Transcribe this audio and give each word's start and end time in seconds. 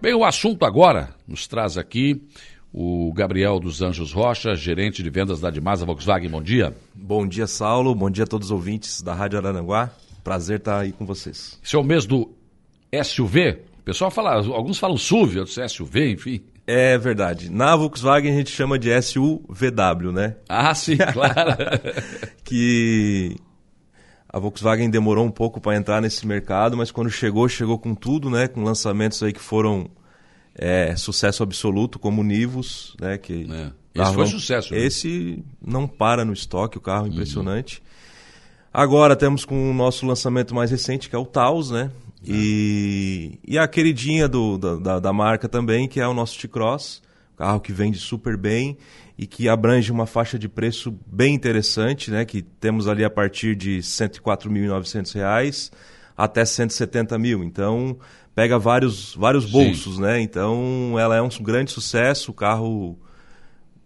Bem, 0.00 0.14
o 0.14 0.24
assunto 0.24 0.64
agora 0.64 1.10
nos 1.26 1.46
traz 1.46 1.78
aqui 1.78 2.20
o 2.72 3.12
Gabriel 3.14 3.58
dos 3.58 3.80
Anjos 3.80 4.12
Rocha, 4.12 4.54
gerente 4.54 5.02
de 5.02 5.08
vendas 5.08 5.40
da 5.40 5.50
Dimasa 5.50 5.86
Volkswagen. 5.86 6.28
Bom 6.28 6.42
dia. 6.42 6.76
Bom 6.94 7.26
dia, 7.26 7.46
Saulo. 7.46 7.94
Bom 7.94 8.10
dia 8.10 8.24
a 8.24 8.26
todos 8.26 8.48
os 8.48 8.52
ouvintes 8.52 9.00
da 9.00 9.14
Rádio 9.14 9.38
Araranguá. 9.38 9.90
Prazer 10.22 10.58
estar 10.58 10.80
aí 10.80 10.92
com 10.92 11.06
vocês. 11.06 11.58
Esse 11.64 11.74
é 11.74 11.78
o 11.78 11.82
mês 11.84 12.04
do 12.04 12.30
SUV? 13.02 13.62
O 13.80 13.82
pessoal 13.84 14.10
fala, 14.10 14.34
alguns 14.34 14.78
falam 14.78 14.98
SUV, 14.98 15.38
outros 15.40 15.56
SUV, 15.72 16.12
enfim. 16.12 16.42
É 16.66 16.98
verdade. 16.98 17.50
Na 17.50 17.74
Volkswagen 17.76 18.32
a 18.32 18.36
gente 18.36 18.50
chama 18.50 18.78
de 18.78 18.90
SUVW, 19.00 20.12
né? 20.12 20.36
Ah, 20.48 20.74
sim, 20.74 20.96
claro. 21.14 21.56
que 22.44 23.36
a 24.36 24.38
Volkswagen 24.38 24.90
demorou 24.90 25.24
um 25.24 25.30
pouco 25.30 25.62
para 25.62 25.78
entrar 25.78 26.02
nesse 26.02 26.26
mercado, 26.26 26.76
mas 26.76 26.90
quando 26.90 27.08
chegou, 27.08 27.48
chegou 27.48 27.78
com 27.78 27.94
tudo, 27.94 28.28
né? 28.28 28.46
Com 28.46 28.62
lançamentos 28.62 29.22
aí 29.22 29.32
que 29.32 29.40
foram 29.40 29.88
é, 30.54 30.94
sucesso 30.94 31.42
absoluto, 31.42 31.98
como 31.98 32.20
o 32.20 32.24
Nivus, 32.24 32.94
né? 33.00 33.16
Que 33.16 33.46
é. 33.50 33.72
Esse 34.02 34.12
foi 34.12 34.24
não, 34.24 34.30
sucesso. 34.30 34.74
Né? 34.74 34.80
Esse 34.80 35.42
não 35.66 35.88
para 35.88 36.22
no 36.22 36.34
estoque, 36.34 36.76
o 36.76 36.82
carro 36.82 37.06
impressionante. 37.06 37.78
Uhum. 37.78 37.86
Agora 38.74 39.16
temos 39.16 39.46
com 39.46 39.70
o 39.70 39.72
nosso 39.72 40.04
lançamento 40.04 40.54
mais 40.54 40.70
recente, 40.70 41.08
que 41.08 41.16
é 41.16 41.18
o 41.18 41.24
Taos, 41.24 41.70
né? 41.70 41.90
E, 42.22 43.38
e 43.42 43.56
a 43.56 43.66
queridinha 43.66 44.28
do, 44.28 44.58
da, 44.58 45.00
da, 45.00 45.12
marca 45.14 45.48
também, 45.48 45.88
que 45.88 45.98
é 45.98 46.06
o 46.06 46.12
nosso 46.12 46.38
T-Cross, 46.38 47.00
carro 47.36 47.60
que 47.60 47.72
vende 47.72 47.98
super 47.98 48.36
bem 48.36 48.76
e 49.18 49.26
que 49.26 49.48
abrange 49.48 49.92
uma 49.92 50.06
faixa 50.06 50.38
de 50.38 50.48
preço 50.48 50.94
bem 51.06 51.34
interessante, 51.34 52.10
né? 52.10 52.24
Que 52.24 52.42
temos 52.42 52.88
ali 52.88 53.04
a 53.04 53.10
partir 53.10 53.54
de 53.54 53.76
R$ 53.76 53.80
104.900 53.80 55.70
até 56.16 56.44
170 56.44 57.18
mil. 57.18 57.44
Então, 57.44 57.98
pega 58.34 58.58
vários, 58.58 59.14
vários 59.14 59.44
bolsos, 59.44 59.96
Sim. 59.96 60.02
né? 60.02 60.20
Então, 60.20 60.96
ela 60.98 61.16
é 61.16 61.22
um 61.22 61.28
grande 61.40 61.70
sucesso, 61.70 62.30
o 62.30 62.34
carro, 62.34 62.98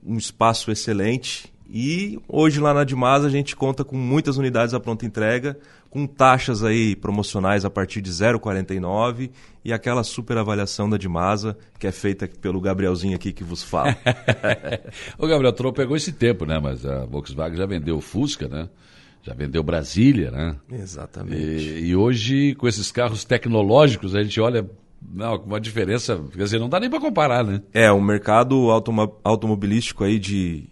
um 0.05 0.17
espaço 0.17 0.71
excelente. 0.71 1.53
E 1.73 2.19
hoje 2.29 2.59
lá 2.59 2.75
na 2.75 2.83
Dimasa 2.83 3.29
a 3.29 3.31
gente 3.31 3.55
conta 3.55 3.85
com 3.85 3.97
muitas 3.97 4.37
unidades 4.37 4.75
à 4.75 4.81
pronta 4.81 5.07
entrega, 5.07 5.57
com 5.91 6.07
taxas 6.07 6.63
aí 6.63 6.95
promocionais 6.95 7.65
a 7.65 7.71
partir 7.71 8.01
de 8.01 8.11
0,49 8.11 9.31
e 9.65 9.73
aquela 9.73 10.05
super 10.05 10.39
avaliação 10.39 10.89
da 10.89 10.97
Dimasa, 10.97 11.59
que 11.79 11.87
é 11.87 11.93
feita 11.93 12.29
pelo 12.41 12.61
Gabrielzinho 12.61 13.17
aqui 13.17 13.33
que 13.33 13.43
vos 13.43 13.63
fala. 13.63 13.97
o 15.19 15.27
Gabriel 15.27 15.53
Troll 15.53 15.73
pegou 15.73 15.97
esse 15.97 16.13
tempo, 16.13 16.47
né? 16.47 16.61
Mas 16.61 16.87
a 16.87 17.05
Volkswagen 17.05 17.59
já 17.59 17.67
vendeu 17.67 17.97
o 17.97 18.01
Fusca, 18.01 18.47
né? 18.49 18.69
Já 19.23 19.35
vendeu 19.35 19.63
Brasília, 19.63 20.31
né? 20.31 20.57
Exatamente. 20.73 21.37
E, 21.37 21.89
e 21.89 21.97
hoje, 21.97 22.55
com 22.55 22.69
esses 22.69 22.91
carros 22.93 23.25
tecnológicos, 23.25 24.15
a 24.15 24.23
gente 24.23 24.41
olha 24.41 24.71
não, 25.03 25.37
uma 25.37 25.61
diferença, 25.61 26.23
quer 26.33 26.45
dizer, 26.45 26.61
não 26.61 26.69
dá 26.69 26.79
nem 26.79 26.89
para 26.89 27.01
comparar, 27.01 27.45
né? 27.45 27.63
É, 27.73 27.91
o 27.91 28.01
mercado 28.01 28.71
automobilístico 29.25 30.05
aí 30.05 30.19
de 30.19 30.69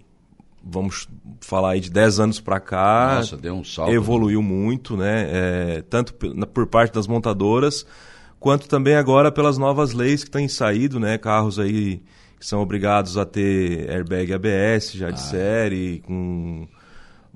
vamos 0.62 1.09
falar 1.41 1.70
aí 1.70 1.81
de 1.81 1.91
10 1.91 2.20
anos 2.20 2.41
para 2.41 2.61
cá, 2.61 3.17
Nossa, 3.17 3.37
deu 3.37 3.55
um 3.55 3.64
salto, 3.64 3.92
evoluiu 3.92 4.42
né? 4.42 4.48
muito, 4.48 4.97
né? 4.97 5.27
É, 5.31 5.84
tanto 5.89 6.15
por 6.15 6.67
parte 6.67 6.92
das 6.92 7.06
montadoras, 7.06 7.87
quanto 8.39 8.69
também 8.69 8.97
agora 8.97 9.33
pelas 9.33 9.59
novas 9.59 9.92
leis 9.92 10.25
que 10.25 10.31
têm 10.31 10.48
saído, 10.48 10.98
né? 11.00 11.19
Carros 11.19 11.59
aí 11.59 12.03
que 12.39 12.47
são 12.47 12.61
obrigados 12.61 13.17
a 13.19 13.25
ter 13.25 13.91
airbag 13.91 14.33
ABS 14.33 14.92
já 14.92 15.11
de 15.11 15.20
ah. 15.20 15.25
série, 15.25 16.03
com 16.06 16.69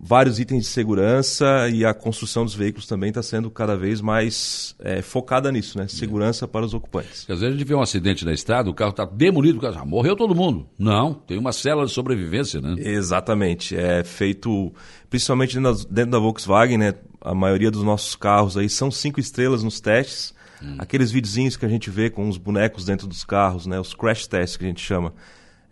vários 0.05 0.41
itens 0.41 0.65
de 0.65 0.69
segurança 0.69 1.69
e 1.73 1.85
a 1.85 1.95
construção 1.95 2.45
dos 2.45 2.57
veículos 2.57 2.89
também 2.89 3.11
está 3.11 3.23
sendo 3.23 3.49
cada 3.49 3.77
vez 3.77 4.01
mais 4.01 4.75
é, 4.81 5.01
focada 5.01 5.53
nisso, 5.53 5.79
né? 5.79 5.87
Segurança 5.87 6.45
é. 6.45 6.49
para 6.49 6.67
os 6.67 6.75
ocupantes. 6.75 7.21
Às 7.31 7.39
vezes 7.39 7.45
a 7.45 7.51
gente 7.57 7.65
vê 7.65 7.75
um 7.75 7.81
acidente 7.81 8.25
na 8.25 8.33
estrada, 8.33 8.69
o 8.69 8.75
carro 8.75 8.91
está 8.91 9.05
demolido, 9.05 9.59
o 9.59 9.61
carro, 9.61 9.79
ah, 9.79 9.85
morreu 9.85 10.17
todo 10.17 10.35
mundo. 10.35 10.67
Não, 10.77 11.15
tem 11.15 11.39
uma 11.39 11.53
célula 11.53 11.87
de 11.87 11.93
sobrevivência, 11.93 12.61
né? 12.61 12.75
Exatamente. 12.79 13.77
É 13.77 14.03
feito, 14.03 14.73
principalmente 15.09 15.55
dentro 15.55 15.73
da, 15.73 15.85
dentro 15.89 16.11
da 16.11 16.19
Volkswagen, 16.19 16.79
né? 16.79 16.95
A 17.21 17.33
maioria 17.33 17.71
dos 17.71 17.85
nossos 17.85 18.17
carros 18.17 18.57
aí 18.57 18.69
são 18.69 18.91
cinco 18.91 19.21
estrelas 19.21 19.63
nos 19.63 19.81
testes. 19.81 20.35
Hum. 20.61 20.75
Aqueles 20.79 21.13
videozinhos 21.13 21.57
que 21.57 21.65
a 21.65 21.69
gente 21.69 21.91
vê 21.91 22.11
com 22.11 22.29
os 22.29 22.37
bonecos 22.37 22.85
dentro 22.85 23.07
dos 23.07 23.23
carros, 23.23 23.67
né? 23.67 23.79
Os 23.79 23.95
crash 23.95 24.27
tests 24.27 24.57
que 24.57 24.65
a 24.65 24.69
gente 24.69 24.81
chama. 24.81 25.15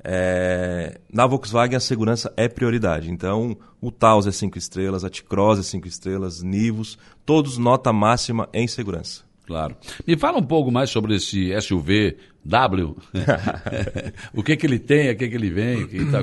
É, 0.02 0.98
na 1.12 1.26
Volkswagen 1.26 1.76
a 1.76 1.80
segurança 1.80 2.32
é 2.36 2.48
prioridade. 2.48 3.10
Então, 3.10 3.56
o 3.80 3.90
Taos 3.90 4.26
é 4.26 4.32
5 4.32 4.56
estrelas, 4.58 5.04
a 5.04 5.10
T-Cross 5.10 5.58
é 5.58 5.62
5 5.62 5.86
estrelas, 5.86 6.42
Nivus, 6.42 6.98
todos 7.24 7.58
nota 7.58 7.92
máxima 7.92 8.48
em 8.52 8.66
segurança. 8.66 9.22
Claro. 9.46 9.76
Me 10.06 10.16
fala 10.16 10.38
um 10.38 10.44
pouco 10.44 10.70
mais 10.70 10.90
sobre 10.90 11.16
esse 11.16 11.50
SUV 11.60 12.16
W. 12.44 12.96
o 14.32 14.42
que 14.42 14.56
que 14.56 14.66
ele 14.66 14.78
tem, 14.78 15.08
a 15.08 15.14
que 15.14 15.28
que 15.28 15.34
ele 15.34 15.50
vem, 15.50 15.86
que 15.88 15.96
está 15.96 16.22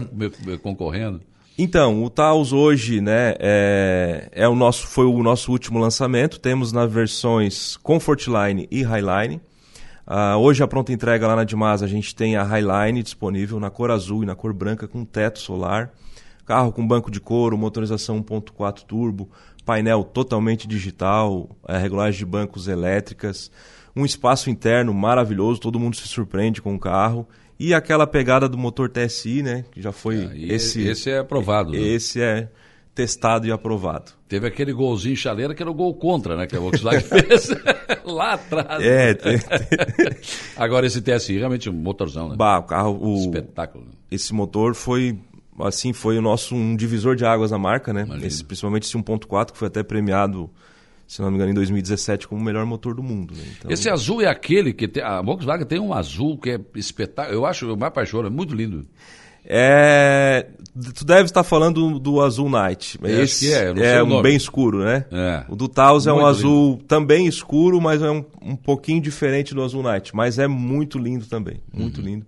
concorrendo? 0.61 1.21
Então, 1.57 2.03
o 2.03 2.09
Taos 2.09 2.53
hoje, 2.53 3.01
né, 3.01 3.33
é, 3.39 4.29
é 4.31 4.47
o 4.47 4.55
nosso, 4.55 4.87
foi 4.87 5.05
o 5.05 5.23
nosso 5.23 5.51
último 5.51 5.79
lançamento. 5.79 6.39
Temos 6.39 6.71
nas 6.71 6.91
versões 6.91 7.75
Comfortline 7.77 8.67
e 8.69 8.83
Highline. 8.83 9.41
Uh, 10.07 10.37
hoje 10.37 10.63
a 10.63 10.67
pronta 10.67 10.93
entrega 10.93 11.27
lá 11.27 11.35
na 11.35 11.43
Dimasa 11.43 11.83
a 11.83 11.87
gente 11.87 12.15
tem 12.15 12.37
a 12.37 12.43
Highline 12.43 13.03
disponível 13.03 13.59
na 13.59 13.69
cor 13.69 13.91
azul 13.91 14.23
e 14.23 14.25
na 14.25 14.35
cor 14.35 14.53
branca 14.53 14.87
com 14.87 15.03
teto 15.03 15.37
solar, 15.37 15.91
carro 16.45 16.71
com 16.71 16.87
banco 16.87 17.11
de 17.11 17.19
couro, 17.19 17.57
motorização 17.57 18.23
1.4 18.23 18.83
turbo, 18.83 19.29
painel 19.65 20.05
totalmente 20.05 20.65
digital, 20.65 21.49
é, 21.67 21.77
regulagem 21.77 22.19
de 22.19 22.25
bancos 22.25 22.69
elétricas, 22.69 23.51
um 23.93 24.05
espaço 24.05 24.49
interno 24.49 24.93
maravilhoso, 24.93 25.59
todo 25.59 25.77
mundo 25.77 25.97
se 25.97 26.07
surpreende 26.07 26.61
com 26.61 26.73
o 26.73 26.79
carro 26.79 27.27
e 27.59 27.73
aquela 27.73 28.07
pegada 28.07 28.47
do 28.47 28.57
motor 28.57 28.89
TSI, 28.89 29.43
né, 29.43 29.65
que 29.71 29.81
já 29.81 29.91
foi 29.91 30.23
é, 30.23 30.53
esse 30.53 30.87
esse 30.87 31.09
é 31.09 31.17
aprovado. 31.17 31.73
Né? 31.73 31.79
Esse 31.79 32.21
é 32.21 32.47
testado 32.97 33.45
e 33.45 33.51
aprovado. 33.51 34.11
Teve 34.27 34.47
aquele 34.47 34.73
golzinho 34.73 35.15
chaleira 35.15 35.53
que 35.53 35.61
era 35.61 35.69
o 35.69 35.73
gol 35.73 35.93
contra, 35.93 36.35
né? 36.35 36.47
Que 36.47 36.55
a 36.55 36.59
Volkswagen 36.59 37.01
fez 37.05 37.49
lá 38.03 38.33
atrás. 38.33 38.83
É, 38.83 39.13
tem, 39.13 39.37
tem. 39.37 40.09
Agora 40.57 40.87
esse 40.87 40.99
TSI 40.99 41.37
realmente 41.37 41.69
um 41.69 41.73
motorzão, 41.73 42.29
né? 42.29 42.35
Bah, 42.35 42.57
o 42.57 42.63
carro. 42.63 42.97
O, 42.99 43.17
Espetáculo. 43.17 43.85
Esse 44.09 44.33
motor 44.33 44.73
foi. 44.73 45.15
Assim, 45.59 45.93
foi 45.93 46.17
o 46.17 46.21
nosso 46.21 46.55
um 46.55 46.75
divisor 46.75 47.15
de 47.15 47.23
águas 47.23 47.51
na 47.51 47.59
marca, 47.59 47.93
né? 47.93 48.07
Esse, 48.23 48.43
principalmente 48.43 48.83
esse 48.83 48.97
1.4, 48.97 49.51
que 49.51 49.57
foi 49.57 49.67
até 49.67 49.83
premiado 49.83 50.49
se 51.07 51.21
não 51.21 51.29
me 51.29 51.35
engano, 51.35 51.51
em 51.51 51.55
2017 51.55 52.27
como 52.27 52.41
o 52.41 52.43
melhor 52.43 52.65
motor 52.65 52.93
do 52.93 53.01
mundo. 53.01 53.33
Né? 53.33 53.43
Então... 53.57 53.71
Esse 53.71 53.89
azul 53.89 54.21
é 54.21 54.27
aquele 54.27 54.73
que 54.73 54.89
tem, 54.89 55.01
a 55.01 55.21
Volkswagen 55.21 55.65
tem 55.65 55.79
um 55.79 55.93
azul 55.93 56.37
que 56.37 56.49
é 56.49 56.59
espetáculo. 56.75 57.33
Eu 57.33 57.45
acho 57.45 57.65
o 57.65 57.77
mais 57.77 57.87
apaixonado, 57.89 58.27
é 58.27 58.35
muito 58.35 58.53
lindo. 58.53 58.85
É, 59.49 60.45
tu 60.93 61.05
deve 61.05 61.23
estar 61.23 61.43
falando 61.43 61.97
do, 61.99 62.21
azul 62.21 62.49
night. 62.49 62.99
Eu 63.01 63.23
Esse 63.23 63.53
é, 63.53 63.73
é 63.97 64.03
um 64.03 64.21
bem 64.21 64.35
escuro, 64.35 64.83
né? 64.83 65.05
É. 65.11 65.45
O 65.47 65.55
do 65.55 65.69
Taos 65.69 66.05
é 66.05 66.11
um 66.11 66.25
azul 66.25 66.71
lindo. 66.71 66.83
também 66.83 67.27
escuro, 67.27 67.79
mas 67.79 68.01
é 68.01 68.11
um, 68.11 68.25
um 68.41 68.55
pouquinho 68.55 69.01
diferente 69.01 69.55
do 69.55 69.63
azul 69.63 69.81
night. 69.81 70.13
Mas 70.13 70.37
é 70.37 70.47
muito 70.47 70.99
lindo 70.99 71.25
também, 71.25 71.61
muito 71.73 72.01
uhum. 72.01 72.05
lindo. 72.05 72.25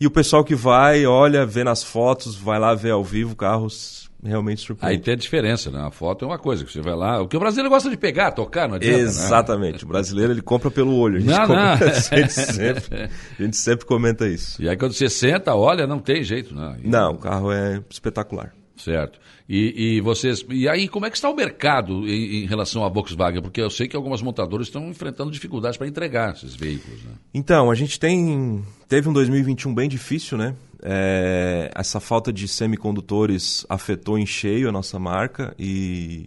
E 0.00 0.06
o 0.06 0.10
pessoal 0.10 0.42
que 0.42 0.54
vai, 0.54 1.06
olha, 1.06 1.46
vê 1.46 1.62
nas 1.62 1.84
fotos, 1.84 2.34
vai 2.34 2.58
lá 2.58 2.74
ver 2.74 2.90
ao 2.90 3.04
vivo 3.04 3.36
carros 3.36 4.10
realmente 4.22 4.60
surpreende. 4.60 4.96
Aí 4.96 5.02
tem 5.02 5.14
a 5.14 5.16
diferença, 5.16 5.70
né? 5.70 5.80
A 5.80 5.90
foto 5.90 6.24
é 6.24 6.28
uma 6.28 6.38
coisa, 6.38 6.64
que 6.64 6.72
você 6.72 6.80
vai 6.80 6.94
lá. 6.94 7.20
O 7.20 7.28
que 7.28 7.36
o 7.36 7.40
brasileiro 7.40 7.68
gosta 7.68 7.90
de 7.90 7.96
pegar, 7.96 8.32
tocar, 8.32 8.68
não 8.68 8.76
adianta. 8.76 8.96
Né? 8.96 9.02
Exatamente. 9.02 9.78
Né? 9.78 9.84
O 9.84 9.86
brasileiro 9.88 10.32
ele 10.32 10.42
compra 10.42 10.70
pelo 10.70 10.96
olho. 10.96 11.16
A 11.16 11.20
gente, 11.20 11.30
não, 11.30 11.48
não. 11.48 11.56
A, 11.82 12.18
gente 12.18 12.32
sempre, 12.32 13.10
a 13.38 13.42
gente 13.42 13.56
sempre 13.56 13.86
comenta 13.86 14.28
isso. 14.28 14.62
E 14.62 14.68
aí 14.68 14.76
quando 14.76 14.92
você 14.92 15.08
senta, 15.08 15.54
olha, 15.54 15.86
não 15.86 15.98
tem 15.98 16.22
jeito, 16.22 16.54
não. 16.54 16.76
E... 16.76 16.86
Não, 16.86 17.12
o 17.12 17.18
carro 17.18 17.52
é 17.52 17.82
espetacular. 17.90 18.52
Certo. 18.76 19.18
E, 19.48 19.96
e, 19.96 20.00
vocês. 20.00 20.44
E 20.48 20.68
aí, 20.68 20.88
como 20.88 21.04
é 21.06 21.10
que 21.10 21.16
está 21.16 21.28
o 21.28 21.36
mercado 21.36 22.08
em, 22.08 22.42
em, 22.42 22.46
relação 22.46 22.84
à 22.84 22.88
Volkswagen? 22.88 23.42
Porque 23.42 23.60
eu 23.60 23.70
sei 23.70 23.86
que 23.86 23.94
algumas 23.94 24.22
montadoras 24.22 24.66
estão 24.66 24.88
enfrentando 24.88 25.30
dificuldades 25.30 25.76
para 25.76 25.86
entregar 25.86 26.32
esses 26.32 26.54
veículos. 26.54 27.02
Né? 27.04 27.12
Então, 27.34 27.70
a 27.70 27.74
gente 27.74 28.00
tem. 28.00 28.64
Teve 28.88 29.08
um 29.08 29.12
2021 29.12 29.74
bem 29.74 29.88
difícil, 29.88 30.38
né? 30.38 30.56
É, 30.82 31.70
essa 31.74 32.00
falta 32.00 32.32
de 32.32 32.48
semicondutores 32.48 33.64
afetou 33.68 34.18
em 34.18 34.26
cheio 34.26 34.68
a 34.68 34.72
nossa 34.72 34.98
marca 34.98 35.54
e 35.56 36.26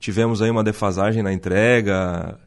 tivemos 0.00 0.42
aí 0.42 0.50
uma 0.50 0.64
defasagem 0.64 1.22
na 1.22 1.32
entrega, 1.32 2.38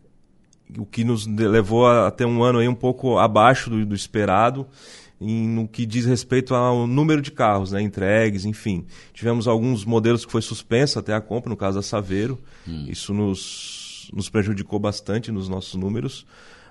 o 0.78 0.86
que 0.86 1.04
nos 1.04 1.26
levou 1.26 1.88
a 1.88 2.12
ter 2.12 2.26
um 2.26 2.44
ano 2.44 2.60
aí 2.60 2.68
um 2.68 2.76
pouco 2.76 3.18
abaixo 3.18 3.70
do, 3.70 3.86
do 3.86 3.96
esperado 3.96 4.68
em, 5.22 5.48
no 5.48 5.68
que 5.68 5.86
diz 5.86 6.06
respeito 6.06 6.56
ao 6.56 6.88
número 6.88 7.22
de 7.22 7.32
carros 7.32 7.72
né, 7.72 7.82
entregues, 7.82 8.44
enfim. 8.44 8.86
Tivemos 9.14 9.48
alguns 9.48 9.86
modelos 9.86 10.26
que 10.26 10.32
foi 10.32 10.42
suspenso 10.42 10.98
até 10.98 11.14
a 11.14 11.22
compra, 11.22 11.50
no 11.50 11.56
caso 11.56 11.78
da 11.78 11.84
Saveiro. 11.84 12.40
Hum. 12.68 12.88
Isso 12.90 13.14
nos, 13.14 14.10
nos 14.12 14.30
prejudicou 14.30 14.80
bastante 14.80 15.32
nos 15.32 15.48
nossos 15.48 15.76
números. 15.76 16.26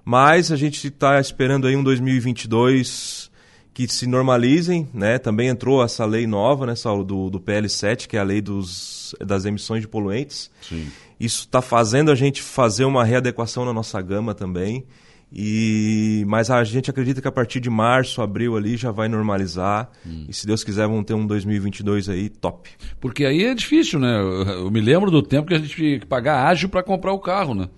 Mas 0.04 0.50
a 0.50 0.56
gente 0.56 0.88
está 0.88 1.20
esperando 1.20 1.66
aí 1.66 1.76
um 1.76 1.82
2022 1.82 3.29
que 3.72 3.86
se 3.88 4.06
normalizem, 4.06 4.88
né? 4.92 5.18
Também 5.18 5.48
entrou 5.48 5.82
essa 5.82 6.04
lei 6.04 6.26
nova, 6.26 6.66
né, 6.66 6.74
Saulo, 6.74 7.04
do, 7.04 7.30
do 7.30 7.40
PL7, 7.40 8.06
que 8.06 8.16
é 8.16 8.20
a 8.20 8.24
lei 8.24 8.40
dos, 8.40 9.14
das 9.20 9.44
emissões 9.44 9.82
de 9.82 9.88
poluentes. 9.88 10.50
Sim. 10.60 10.90
Isso 11.18 11.40
está 11.40 11.60
fazendo 11.62 12.10
a 12.10 12.14
gente 12.14 12.42
fazer 12.42 12.84
uma 12.84 13.04
readequação 13.04 13.64
na 13.64 13.72
nossa 13.72 14.00
gama 14.00 14.34
também. 14.34 14.84
E, 15.32 16.24
mas 16.26 16.50
a 16.50 16.62
gente 16.64 16.90
acredita 16.90 17.20
que 17.20 17.28
a 17.28 17.32
partir 17.32 17.60
de 17.60 17.70
março, 17.70 18.20
abril 18.20 18.56
ali 18.56 18.76
já 18.76 18.90
vai 18.90 19.08
normalizar. 19.08 19.90
Hum. 20.04 20.26
E 20.28 20.34
se 20.34 20.46
Deus 20.46 20.64
quiser, 20.64 20.86
vamos 20.88 21.04
ter 21.04 21.14
um 21.14 21.26
2022 21.26 22.08
aí 22.08 22.28
top. 22.28 22.70
Porque 23.00 23.24
aí 23.24 23.44
é 23.44 23.54
difícil, 23.54 24.00
né? 24.00 24.18
Eu, 24.18 24.42
eu 24.64 24.70
me 24.70 24.80
lembro 24.80 25.10
do 25.10 25.22
tempo 25.22 25.48
que 25.48 25.54
a 25.54 25.58
gente 25.58 25.74
tinha 25.74 26.00
que 26.00 26.06
pagar 26.06 26.46
ágil 26.46 26.68
para 26.68 26.82
comprar 26.82 27.12
o 27.12 27.18
carro, 27.18 27.54
né? 27.54 27.68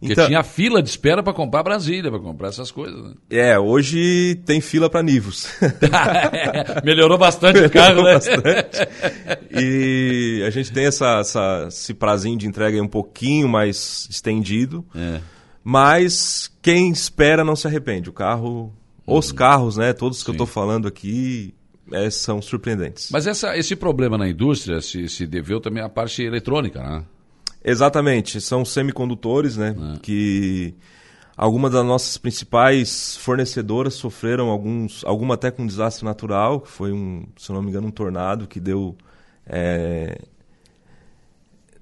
Porque 0.00 0.14
então, 0.14 0.26
tinha 0.28 0.42
fila 0.42 0.82
de 0.82 0.88
espera 0.88 1.22
para 1.22 1.34
comprar 1.34 1.62
Brasília, 1.62 2.10
para 2.10 2.20
comprar 2.20 2.48
essas 2.48 2.70
coisas. 2.70 3.02
Né? 3.02 3.12
É, 3.28 3.58
hoje 3.58 4.40
tem 4.46 4.58
fila 4.58 4.88
para 4.88 5.02
Nivos. 5.02 5.46
Melhorou 6.82 7.18
bastante 7.18 7.58
o 7.58 7.68
carro, 7.68 8.02
né? 8.02 8.14
Bastante. 8.14 8.88
E 9.50 10.42
a 10.46 10.48
gente 10.48 10.72
tem 10.72 10.86
essa, 10.86 11.18
essa, 11.20 11.66
esse 11.68 11.92
prazinho 11.92 12.38
de 12.38 12.46
entrega 12.46 12.82
um 12.82 12.88
pouquinho 12.88 13.46
mais 13.46 14.08
estendido. 14.08 14.86
É. 14.94 15.20
Mas 15.62 16.50
quem 16.62 16.90
espera 16.90 17.44
não 17.44 17.54
se 17.54 17.66
arrepende. 17.66 18.08
O 18.08 18.12
carro, 18.12 18.72
uhum. 19.06 19.18
os 19.18 19.32
carros, 19.32 19.76
né? 19.76 19.92
Todos 19.92 20.18
Sim. 20.18 20.24
que 20.24 20.30
eu 20.30 20.34
estou 20.34 20.46
falando 20.46 20.88
aqui 20.88 21.54
é, 21.92 22.08
são 22.10 22.40
surpreendentes. 22.40 23.10
Mas 23.10 23.26
essa, 23.26 23.56
esse 23.56 23.76
problema 23.76 24.16
na 24.16 24.28
indústria 24.28 24.80
se, 24.80 25.08
se 25.08 25.26
deveu 25.26 25.60
também 25.60 25.82
à 25.82 25.88
parte 25.88 26.22
eletrônica, 26.22 26.82
né? 26.82 27.04
Exatamente, 27.62 28.40
são 28.40 28.64
semicondutores, 28.64 29.56
né? 29.56 29.76
É. 29.96 29.98
Que 29.98 30.74
algumas 31.36 31.72
das 31.72 31.84
nossas 31.84 32.16
principais 32.16 33.16
fornecedoras 33.16 33.94
sofreram 33.94 34.48
alguns, 34.48 35.04
alguma 35.04 35.34
até 35.34 35.50
com 35.50 35.62
um 35.62 35.66
desastre 35.66 36.04
natural, 36.04 36.60
que 36.60 36.70
foi 36.70 36.92
um, 36.92 37.26
se 37.36 37.52
não 37.52 37.62
me 37.62 37.68
engano, 37.68 37.88
um 37.88 37.90
tornado 37.90 38.46
que 38.46 38.58
deu 38.58 38.96
é, 39.46 40.18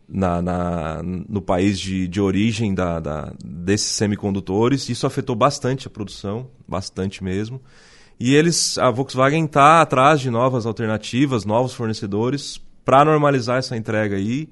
na, 0.08 0.40
na, 0.40 1.02
no 1.02 1.42
país 1.42 1.78
de, 1.78 2.08
de 2.08 2.20
origem 2.20 2.74
da, 2.74 2.98
da, 2.98 3.32
desses 3.44 3.88
semicondutores. 3.88 4.88
Isso 4.88 5.06
afetou 5.06 5.36
bastante 5.36 5.86
a 5.86 5.90
produção, 5.90 6.48
bastante 6.66 7.22
mesmo. 7.22 7.60
E 8.18 8.34
eles, 8.34 8.78
a 8.78 8.90
Volkswagen 8.90 9.44
está 9.44 9.80
atrás 9.80 10.20
de 10.20 10.30
novas 10.30 10.66
alternativas, 10.66 11.44
novos 11.44 11.74
fornecedores 11.74 12.60
para 12.84 13.04
normalizar 13.04 13.58
essa 13.58 13.76
entrega 13.76 14.16
aí 14.16 14.48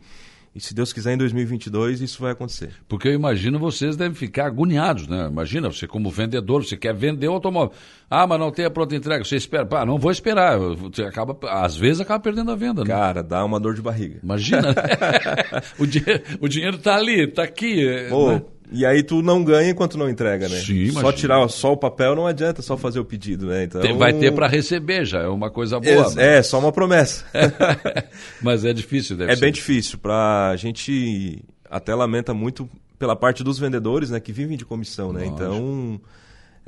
e 0.56 0.60
se 0.60 0.72
Deus 0.72 0.90
quiser, 0.90 1.12
em 1.12 1.18
2022 1.18 2.00
isso 2.00 2.22
vai 2.22 2.32
acontecer. 2.32 2.70
Porque 2.88 3.08
eu 3.08 3.12
imagino 3.12 3.58
vocês 3.58 3.94
devem 3.94 4.14
ficar 4.14 4.46
agoniados, 4.46 5.06
né? 5.06 5.26
Imagina, 5.26 5.70
você 5.70 5.86
como 5.86 6.10
vendedor, 6.10 6.64
você 6.64 6.78
quer 6.78 6.94
vender 6.94 7.28
o 7.28 7.34
automóvel. 7.34 7.76
Ah, 8.08 8.26
mas 8.26 8.40
não 8.40 8.50
tem 8.50 8.64
a 8.64 8.70
pronta 8.70 8.96
entrega. 8.96 9.22
Você 9.22 9.36
espera. 9.36 9.66
Pá, 9.66 9.84
não 9.84 9.98
vou 9.98 10.10
esperar. 10.10 10.58
Você 10.58 11.02
acaba, 11.02 11.36
às 11.50 11.76
vezes 11.76 12.00
acaba 12.00 12.20
perdendo 12.20 12.50
a 12.52 12.56
venda, 12.56 12.82
né? 12.82 12.88
Cara, 12.88 13.22
dá 13.22 13.44
uma 13.44 13.60
dor 13.60 13.74
de 13.74 13.82
barriga. 13.82 14.18
Imagina. 14.22 14.74
o, 15.78 15.86
dinheiro, 15.86 16.22
o 16.40 16.48
dinheiro 16.48 16.78
tá 16.78 16.96
ali, 16.96 17.26
tá 17.26 17.42
aqui. 17.42 17.84
Pô, 18.08 18.32
né? 18.32 18.42
E 18.72 18.84
aí 18.84 19.02
tu 19.02 19.22
não 19.22 19.44
ganha 19.44 19.70
enquanto 19.70 19.96
não 19.96 20.08
entrega, 20.08 20.48
né? 20.48 20.56
Sim, 20.56 20.90
Só 20.90 21.12
tirar 21.12 21.46
só 21.48 21.72
o 21.72 21.76
papel 21.76 22.14
não 22.16 22.26
adianta, 22.26 22.62
só 22.62 22.76
fazer 22.76 22.98
o 22.98 23.04
pedido, 23.04 23.46
né? 23.46 23.64
Então... 23.64 23.96
Vai 23.96 24.12
ter 24.12 24.32
para 24.32 24.48
receber 24.48 25.04
já, 25.04 25.20
é 25.20 25.28
uma 25.28 25.50
coisa 25.50 25.78
boa. 25.78 26.12
É, 26.16 26.38
é 26.38 26.42
só 26.42 26.58
uma 26.58 26.72
promessa. 26.72 27.24
mas 28.42 28.64
é 28.64 28.72
difícil, 28.72 29.16
deve 29.16 29.32
É 29.32 29.34
ser. 29.34 29.40
bem 29.40 29.52
difícil. 29.52 29.98
Pra 29.98 30.54
gente 30.56 31.42
até 31.70 31.94
lamenta 31.94 32.34
muito 32.34 32.68
pela 32.98 33.14
parte 33.14 33.44
dos 33.44 33.58
vendedores, 33.58 34.10
né? 34.10 34.20
Que 34.20 34.32
vivem 34.32 34.56
de 34.56 34.64
comissão, 34.64 35.12
né? 35.12 35.20
Lógico. 35.20 35.36
Então 35.36 36.00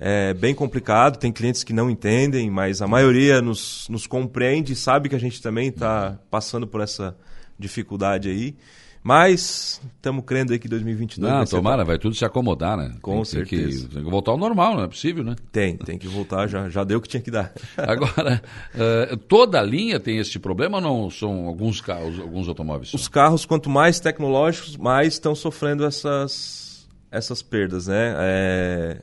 é 0.00 0.32
bem 0.32 0.54
complicado, 0.54 1.18
tem 1.18 1.32
clientes 1.32 1.64
que 1.64 1.72
não 1.72 1.90
entendem, 1.90 2.48
mas 2.48 2.80
a 2.80 2.86
maioria 2.86 3.42
nos, 3.42 3.88
nos 3.90 4.06
compreende 4.06 4.72
e 4.72 4.76
sabe 4.76 5.08
que 5.08 5.16
a 5.16 5.18
gente 5.18 5.42
também 5.42 5.70
está 5.70 6.16
passando 6.30 6.68
por 6.68 6.80
essa 6.80 7.16
dificuldade 7.58 8.28
aí. 8.28 8.54
Mas 9.02 9.80
estamos 9.96 10.24
crendo 10.24 10.52
aí 10.52 10.58
que 10.58 10.68
2022 10.68 11.30
Não, 11.30 11.38
vai 11.38 11.46
tomara, 11.46 11.84
vai 11.84 11.98
tudo 11.98 12.14
se 12.14 12.24
acomodar, 12.24 12.76
né? 12.76 12.94
Com 13.00 13.16
tem, 13.16 13.24
certeza. 13.24 13.80
Tem 13.80 13.88
que, 13.88 13.94
tem 13.94 14.04
que, 14.04 14.10
voltar 14.10 14.32
ao 14.32 14.38
normal, 14.38 14.76
não 14.76 14.84
é 14.84 14.88
possível, 14.88 15.24
né? 15.24 15.36
Tem, 15.52 15.76
tem 15.76 15.98
que 15.98 16.06
voltar, 16.06 16.46
já, 16.46 16.68
já 16.68 16.84
deu 16.84 16.98
o 16.98 17.00
que 17.00 17.08
tinha 17.08 17.22
que 17.22 17.30
dar. 17.30 17.52
Agora, 17.76 18.42
uh, 18.74 19.16
toda 19.16 19.60
a 19.60 19.62
linha 19.62 20.00
tem 20.00 20.18
esse 20.18 20.38
problema 20.38 20.78
ou 20.78 20.82
não 20.82 21.10
são 21.10 21.46
alguns 21.46 21.80
carros, 21.80 22.18
alguns 22.18 22.48
automóveis? 22.48 22.92
Os 22.92 23.08
carros, 23.08 23.46
quanto 23.46 23.70
mais 23.70 24.00
tecnológicos, 24.00 24.76
mais 24.76 25.14
estão 25.14 25.34
sofrendo 25.34 25.84
essas, 25.84 26.88
essas 27.10 27.42
perdas, 27.42 27.86
né? 27.86 28.14
É, 28.18 29.02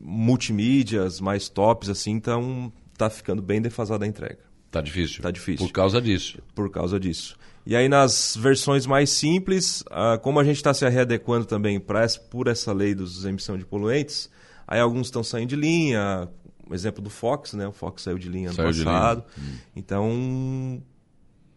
multimídias, 0.00 1.20
mais 1.20 1.48
tops, 1.48 1.88
assim, 1.88 2.12
então 2.12 2.72
tá 2.96 3.08
ficando 3.10 3.42
bem 3.42 3.60
defasada 3.60 4.04
a 4.04 4.08
entrega. 4.08 4.38
Tá 4.70 4.80
difícil. 4.80 5.22
Tá 5.22 5.30
difícil. 5.30 5.66
Por 5.66 5.72
causa 5.72 6.00
disso. 6.00 6.38
Por 6.54 6.70
causa 6.70 6.98
disso. 6.98 7.36
E 7.66 7.74
aí 7.74 7.88
nas 7.88 8.36
versões 8.36 8.86
mais 8.86 9.10
simples, 9.10 9.82
ah, 9.90 10.18
como 10.22 10.38
a 10.38 10.44
gente 10.44 10.56
está 10.56 10.74
se 10.74 10.86
readequando 10.88 11.46
também 11.46 11.80
pra, 11.80 12.06
por 12.30 12.46
essa 12.46 12.72
lei 12.72 12.94
dos 12.94 13.24
emissão 13.24 13.56
de 13.56 13.64
poluentes, 13.64 14.28
aí 14.66 14.80
alguns 14.80 15.06
estão 15.06 15.24
saindo 15.24 15.50
de 15.50 15.56
linha, 15.56 16.28
um 16.68 16.74
exemplo 16.74 17.02
do 17.02 17.08
Fox, 17.08 17.54
né? 17.54 17.66
O 17.66 17.72
Fox 17.72 18.02
saiu 18.02 18.18
de 18.18 18.28
linha 18.28 18.52
saiu 18.52 18.68
ano 18.68 18.84
passado. 18.84 19.24
Linha. 19.36 19.52
Hum. 19.52 19.58
Então 19.74 20.82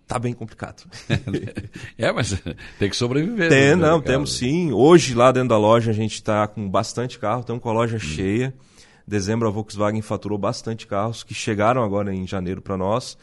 tá 0.08 0.18
bem 0.18 0.34
complicado. 0.34 0.84
é, 1.98 2.12
mas 2.14 2.42
tem 2.80 2.90
que 2.90 2.96
sobreviver. 2.96 3.50
Tem, 3.50 3.68
né, 3.70 3.76
não, 3.76 4.02
temos 4.02 4.38
sim. 4.38 4.72
Hoje 4.72 5.14
lá 5.14 5.34
dentro 5.34 5.50
da 5.50 5.58
loja 5.58 5.92
a 5.92 5.94
gente 5.94 6.14
está 6.14 6.48
com 6.48 6.70
bastante 6.70 7.20
carro, 7.20 7.42
estamos 7.42 7.62
com 7.62 7.70
a 7.70 7.74
loja 7.74 7.98
hum. 7.98 8.00
cheia. 8.00 8.54
Dezembro 9.06 9.48
a 9.48 9.52
Volkswagen 9.52 10.02
faturou 10.02 10.38
bastante 10.38 10.88
carros 10.88 11.24
que 11.24 11.34
chegaram 11.34 11.82
agora 11.84 12.14
em 12.14 12.28
janeiro 12.28 12.62
para 12.62 12.78
nós 12.78 13.18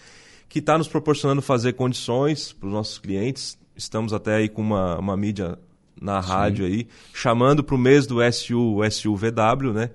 que 0.48 0.58
está 0.58 0.78
nos 0.78 0.88
proporcionando 0.88 1.42
fazer 1.42 1.72
condições 1.74 2.52
para 2.52 2.66
os 2.66 2.72
nossos 2.72 2.98
clientes. 2.98 3.58
Estamos 3.76 4.12
até 4.12 4.36
aí 4.36 4.48
com 4.48 4.62
uma, 4.62 4.98
uma 4.98 5.16
mídia 5.16 5.58
na 6.00 6.20
rádio 6.20 6.66
Sim. 6.66 6.72
aí, 6.72 6.88
chamando 7.12 7.62
para 7.62 7.74
o 7.74 7.78
mês 7.78 8.06
do 8.06 8.18
SU, 8.32 8.78
SUVW, 8.90 9.72
né? 9.72 9.90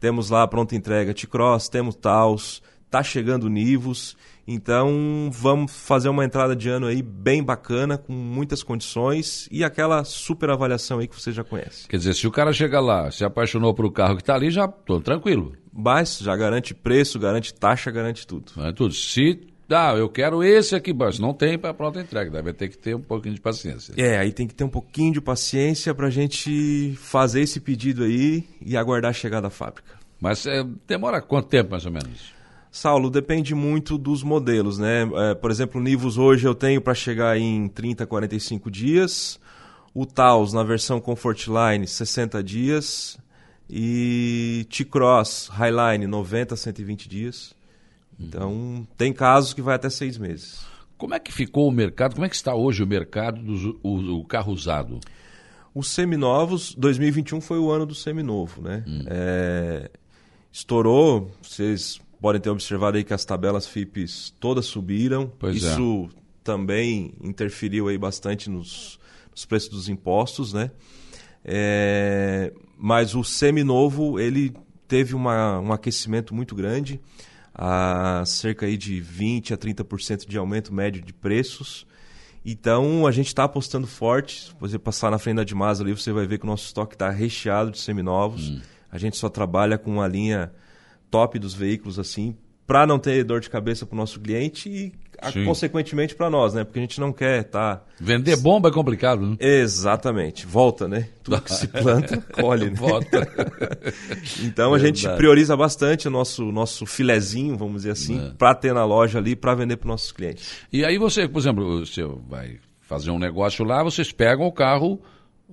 Temos 0.00 0.30
lá 0.30 0.42
a 0.42 0.48
pronta 0.48 0.74
entrega 0.74 1.14
T-Cross, 1.14 1.68
temos 1.68 1.94
Taos, 1.94 2.62
tá 2.90 3.02
chegando 3.02 3.48
Nivus. 3.48 4.16
Então 4.46 5.30
vamos 5.32 5.72
fazer 5.72 6.08
uma 6.08 6.24
entrada 6.24 6.56
de 6.56 6.68
ano 6.68 6.86
aí 6.86 7.00
bem 7.00 7.42
bacana, 7.42 7.96
com 7.96 8.12
muitas 8.12 8.62
condições 8.64 9.48
e 9.52 9.62
aquela 9.62 10.02
super 10.02 10.50
avaliação 10.50 10.98
aí 10.98 11.06
que 11.06 11.14
você 11.14 11.30
já 11.30 11.44
conhece. 11.44 11.86
Quer 11.86 11.98
dizer, 11.98 12.14
se 12.14 12.26
o 12.26 12.30
cara 12.32 12.52
chega 12.52 12.80
lá, 12.80 13.10
se 13.12 13.24
apaixonou 13.24 13.72
por 13.72 13.84
o 13.84 13.92
carro 13.92 14.16
que 14.16 14.22
está 14.22 14.34
ali, 14.34 14.50
já 14.50 14.66
tô 14.66 15.00
tranquilo. 15.00 15.52
Mas 15.72 16.18
já 16.18 16.36
garante 16.36 16.74
preço, 16.74 17.18
garante 17.20 17.54
taxa, 17.54 17.90
garante 17.90 18.26
tudo. 18.26 18.52
É 18.58 18.72
tudo. 18.72 18.92
Se 18.92 19.46
ah, 19.74 19.94
eu 19.96 20.08
quero 20.08 20.42
esse 20.42 20.74
aqui, 20.74 20.92
mas 20.92 21.18
não 21.18 21.32
tem 21.32 21.58
para 21.58 21.74
pronta 21.74 22.00
entrega, 22.00 22.30
deve 22.30 22.52
ter 22.52 22.68
que 22.68 22.78
ter 22.78 22.94
um 22.94 23.00
pouquinho 23.00 23.34
de 23.34 23.40
paciência. 23.40 23.94
É, 23.96 24.18
aí 24.18 24.32
tem 24.32 24.46
que 24.46 24.54
ter 24.54 24.64
um 24.64 24.68
pouquinho 24.68 25.12
de 25.12 25.20
paciência 25.20 25.94
para 25.94 26.06
a 26.06 26.10
gente 26.10 26.94
fazer 26.96 27.40
esse 27.40 27.60
pedido 27.60 28.04
aí 28.04 28.44
e 28.64 28.76
aguardar 28.76 29.10
a 29.10 29.14
chegada 29.14 29.42
da 29.42 29.50
fábrica. 29.50 29.92
Mas 30.20 30.46
é, 30.46 30.64
demora 30.86 31.20
quanto 31.20 31.48
tempo 31.48 31.70
mais 31.72 31.84
ou 31.84 31.92
menos? 31.92 32.32
Saulo, 32.70 33.10
depende 33.10 33.54
muito 33.54 33.98
dos 33.98 34.22
modelos, 34.22 34.78
né? 34.78 35.02
É, 35.02 35.34
por 35.34 35.50
exemplo, 35.50 35.80
o 35.80 35.84
Nivus 35.84 36.16
hoje 36.16 36.46
eu 36.46 36.54
tenho 36.54 36.80
para 36.80 36.94
chegar 36.94 37.36
em 37.36 37.68
30, 37.68 38.06
45 38.06 38.70
dias. 38.70 39.38
O 39.94 40.06
Taos 40.06 40.54
na 40.54 40.62
versão 40.62 40.98
Comfortline, 40.98 41.86
60 41.86 42.42
dias. 42.42 43.18
E 43.68 44.66
T-Cross 44.70 45.48
Highline, 45.52 46.06
90, 46.06 46.56
120 46.56 47.08
dias. 47.08 47.54
Então, 48.18 48.86
tem 48.96 49.12
casos 49.12 49.52
que 49.52 49.62
vai 49.62 49.74
até 49.74 49.90
seis 49.90 50.16
meses. 50.16 50.60
Como 50.96 51.14
é 51.14 51.18
que 51.18 51.32
ficou 51.32 51.66
o 51.66 51.72
mercado? 51.72 52.14
Como 52.14 52.24
é 52.24 52.28
que 52.28 52.36
está 52.36 52.54
hoje 52.54 52.82
o 52.82 52.86
mercado 52.86 53.42
do 53.42 53.80
o, 53.82 54.20
o 54.20 54.24
carro 54.24 54.52
usado? 54.52 55.00
Os 55.74 55.88
seminovos, 55.88 56.74
2021 56.76 57.40
foi 57.40 57.58
o 57.58 57.70
ano 57.70 57.86
do 57.86 57.94
seminovo, 57.94 58.62
né? 58.62 58.84
Hum. 58.86 59.04
É, 59.06 59.90
estourou, 60.52 61.30
vocês 61.42 62.00
podem 62.20 62.40
ter 62.40 62.50
observado 62.50 62.96
aí 62.96 63.02
que 63.02 63.12
as 63.12 63.24
tabelas 63.24 63.66
FIPs 63.66 64.32
todas 64.38 64.66
subiram. 64.66 65.32
Pois 65.38 65.64
é. 65.64 65.72
Isso 65.72 66.08
é. 66.08 66.20
também 66.44 67.14
interferiu 67.20 67.88
aí 67.88 67.98
bastante 67.98 68.48
nos, 68.48 69.00
nos 69.30 69.44
preços 69.44 69.70
dos 69.70 69.88
impostos, 69.88 70.52
né? 70.52 70.70
É, 71.44 72.52
mas 72.78 73.16
o 73.16 73.24
seminovo, 73.24 74.20
ele 74.20 74.54
teve 74.86 75.14
uma, 75.14 75.58
um 75.58 75.72
aquecimento 75.72 76.32
muito 76.34 76.54
grande 76.54 77.00
a 77.54 78.22
cerca 78.26 78.66
aí 78.66 78.76
de 78.76 79.02
20% 79.02 79.52
a 79.52 79.56
30% 79.56 80.26
de 80.26 80.38
aumento 80.38 80.72
médio 80.72 81.02
de 81.02 81.12
preços. 81.12 81.86
Então 82.44 83.06
a 83.06 83.12
gente 83.12 83.28
está 83.28 83.44
apostando 83.44 83.86
forte. 83.86 84.46
Se 84.46 84.54
você 84.58 84.78
passar 84.78 85.10
na 85.10 85.18
frente 85.18 85.36
da 85.36 85.44
Dimasa 85.44 85.82
ali, 85.82 85.92
você 85.92 86.12
vai 86.12 86.26
ver 86.26 86.38
que 86.38 86.44
o 86.44 86.48
nosso 86.48 86.66
estoque 86.66 86.94
está 86.94 87.10
recheado 87.10 87.70
de 87.70 87.78
seminovos. 87.78 88.50
Hum. 88.50 88.60
A 88.90 88.98
gente 88.98 89.16
só 89.16 89.28
trabalha 89.28 89.78
com 89.78 90.00
a 90.02 90.08
linha 90.08 90.52
top 91.10 91.38
dos 91.38 91.54
veículos 91.54 91.98
assim, 91.98 92.36
para 92.66 92.86
não 92.86 92.98
ter 92.98 93.22
dor 93.24 93.40
de 93.40 93.50
cabeça 93.50 93.84
para 93.84 93.94
o 93.94 93.98
nosso 93.98 94.18
cliente 94.18 94.68
e 94.68 94.92
Sim. 95.30 95.44
consequentemente 95.44 96.14
para 96.14 96.30
nós, 96.30 96.54
né? 96.54 96.64
Porque 96.64 96.78
a 96.78 96.82
gente 96.82 97.00
não 97.00 97.12
quer 97.12 97.42
estar. 97.42 97.76
Tá... 97.76 97.84
Vender 98.00 98.36
bomba 98.36 98.68
é 98.68 98.72
complicado, 98.72 99.26
né? 99.26 99.36
Exatamente. 99.38 100.46
Volta, 100.46 100.88
né? 100.88 101.08
Tudo 101.22 101.40
que 101.40 101.52
se 101.52 101.68
planta, 101.68 102.20
colhe, 102.32 102.70
né? 102.70 102.76
Volta. 102.76 103.28
então 104.42 104.74
a 104.74 104.78
gente 104.78 105.08
prioriza 105.16 105.56
bastante 105.56 106.08
o 106.08 106.10
nosso, 106.10 106.50
nosso 106.50 106.86
filezinho, 106.86 107.56
vamos 107.56 107.82
dizer 107.82 107.92
assim, 107.92 108.26
é. 108.26 108.30
para 108.36 108.54
ter 108.54 108.74
na 108.74 108.84
loja 108.84 109.18
ali, 109.18 109.36
para 109.36 109.54
vender 109.54 109.76
para 109.76 109.88
nossos 109.88 110.12
clientes. 110.12 110.50
E 110.72 110.84
aí 110.84 110.98
você, 110.98 111.28
por 111.28 111.38
exemplo, 111.38 111.86
você 111.86 112.02
vai 112.28 112.58
fazer 112.80 113.10
um 113.10 113.18
negócio 113.18 113.64
lá, 113.64 113.82
vocês 113.82 114.12
pegam 114.12 114.46
o 114.46 114.52
carro 114.52 115.00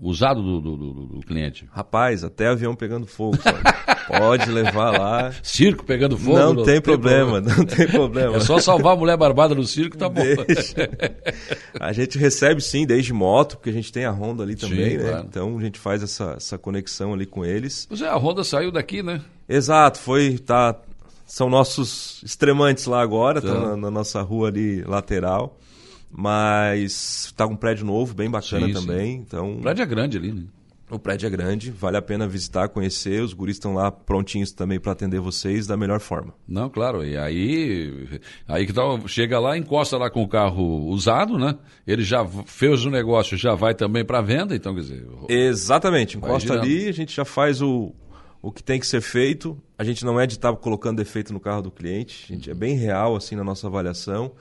Usado 0.02 0.42
do, 0.42 0.62
do, 0.62 0.78
do, 0.78 0.94
do 1.08 1.20
cliente. 1.26 1.68
Rapaz, 1.72 2.24
até 2.24 2.48
avião 2.48 2.74
pegando 2.74 3.06
fogo, 3.06 3.38
sabe? 3.42 3.60
Pode 4.08 4.50
levar 4.50 4.98
lá. 4.98 5.32
Circo 5.44 5.84
pegando 5.84 6.18
fogo. 6.18 6.38
Não, 6.38 6.54
não 6.54 6.64
tem, 6.64 6.82
problema, 6.82 7.42
problema, 7.42 7.58
não 7.58 7.66
tem 7.66 7.88
problema. 7.88 8.38
É 8.38 8.40
só 8.40 8.60
salvar 8.60 8.94
a 8.94 8.96
mulher 8.96 9.18
barbada 9.18 9.54
no 9.54 9.64
circo, 9.64 9.98
tá 9.98 10.10
bom. 10.10 10.22
Deixa. 10.22 10.90
A 11.80 11.94
gente 11.94 12.18
recebe 12.18 12.62
sim, 12.62 12.86
desde 12.86 13.14
moto, 13.14 13.58
porque 13.58 13.70
a 13.70 13.74
gente 13.74 13.92
tem 13.92 14.06
a 14.06 14.12
Honda 14.12 14.44
ali 14.44 14.56
também, 14.56 14.92
sim, 14.92 14.98
né? 14.98 15.10
Claro. 15.10 15.26
Então 15.28 15.58
a 15.58 15.62
gente 15.62 15.78
faz 15.78 16.02
essa, 16.02 16.34
essa 16.38 16.58
conexão 16.58 17.14
ali 17.14 17.26
com 17.26 17.46
eles. 17.46 17.86
Pois 17.88 18.02
é, 18.02 18.08
a 18.08 18.16
Honda 18.16 18.44
saiu 18.44 18.72
daqui, 18.72 19.04
né? 19.04 19.22
Exato, 19.48 20.00
foi, 20.00 20.38
tá, 20.38 20.76
são 21.26 21.50
nossos 21.50 22.22
extremantes 22.24 22.86
lá 22.86 23.02
agora, 23.02 23.40
estão 23.40 23.54
tá 23.54 23.68
na, 23.70 23.78
na, 23.78 23.92
nossa 23.92 24.22
rua 24.22 24.48
ali 24.48 24.82
lateral. 24.82 25.58
Mas 26.12 27.26
está 27.26 27.46
um 27.46 27.56
prédio 27.56 27.86
novo, 27.86 28.14
bem 28.14 28.30
bacana 28.30 28.68
sim, 28.68 28.74
também. 28.74 29.18
Sim. 29.18 29.24
Então, 29.28 29.54
o 29.54 29.62
prédio 29.62 29.84
é 29.84 29.86
grande 29.86 30.18
ali, 30.18 30.34
né? 30.34 30.44
O 30.90 30.98
prédio 30.98 31.28
é 31.28 31.30
grande, 31.30 31.70
vale 31.70 31.98
a 31.98 32.02
pena 32.02 32.28
visitar, 32.28 32.68
conhecer. 32.68 33.22
Os 33.22 33.32
guris 33.32 33.58
estão 33.58 33.76
lá 33.76 33.92
prontinhos 33.92 34.52
também 34.52 34.80
para 34.80 34.92
atender 34.92 35.20
vocês 35.20 35.68
da 35.68 35.78
melhor 35.78 36.00
forma. 36.00 36.34
Não, 36.48 36.68
claro. 36.68 37.06
E 37.06 37.16
aí, 37.16 38.20
aí 38.48 38.66
que 38.66 38.74
tal, 38.74 39.08
chega 39.08 39.40
lá, 39.40 39.56
encosta 39.56 39.98
lá 39.98 40.10
com 40.10 40.24
o 40.24 40.28
carro 40.28 40.88
usado, 40.88 41.38
né? 41.38 41.56
Ele 41.86 42.02
já 42.02 42.26
fez 42.46 42.86
o 42.86 42.90
negócio, 42.90 43.38
já 43.38 43.54
vai 43.54 43.76
também 43.76 44.04
para 44.04 44.20
venda, 44.22 44.56
então 44.56 44.74
quer 44.74 44.82
dizer. 44.82 45.08
Exatamente. 45.30 46.18
Encosta 46.18 46.54
ali, 46.54 46.88
a 46.88 46.94
gente 46.94 47.16
já 47.16 47.24
faz 47.24 47.62
o, 47.62 47.94
o 48.42 48.52
que 48.52 48.64
tem 48.64 48.80
que 48.80 48.88
ser 48.88 49.02
feito. 49.02 49.62
A 49.78 49.84
gente 49.84 50.04
não 50.04 50.20
é 50.20 50.26
de 50.26 50.34
estar 50.34 50.52
colocando 50.56 50.98
defeito 50.98 51.32
no 51.32 51.40
carro 51.40 51.62
do 51.62 51.70
cliente. 51.70 52.26
A 52.32 52.34
gente 52.34 52.50
é 52.50 52.54
bem 52.56 52.76
real 52.76 53.16
assim 53.16 53.36
na 53.36 53.44
nossa 53.44 53.68
avaliação. 53.68 54.32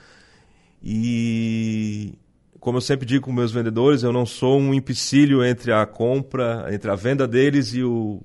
E 0.83 2.15
como 2.61 2.77
eu 2.77 2.83
sempre 2.83 3.07
digo 3.07 3.25
com 3.25 3.33
meus 3.33 3.53
vendedores, 3.53 4.03
eu 4.03 4.13
não 4.13 4.27
sou 4.27 4.59
um 4.59 4.75
empecilho 4.75 5.45
entre 5.45 5.73
a 5.73 5.87
compra, 5.87 6.67
entre 6.71 6.91
a 6.91 6.95
venda 6.95 7.27
deles 7.27 7.73
e 7.75 7.83
o. 7.83 8.21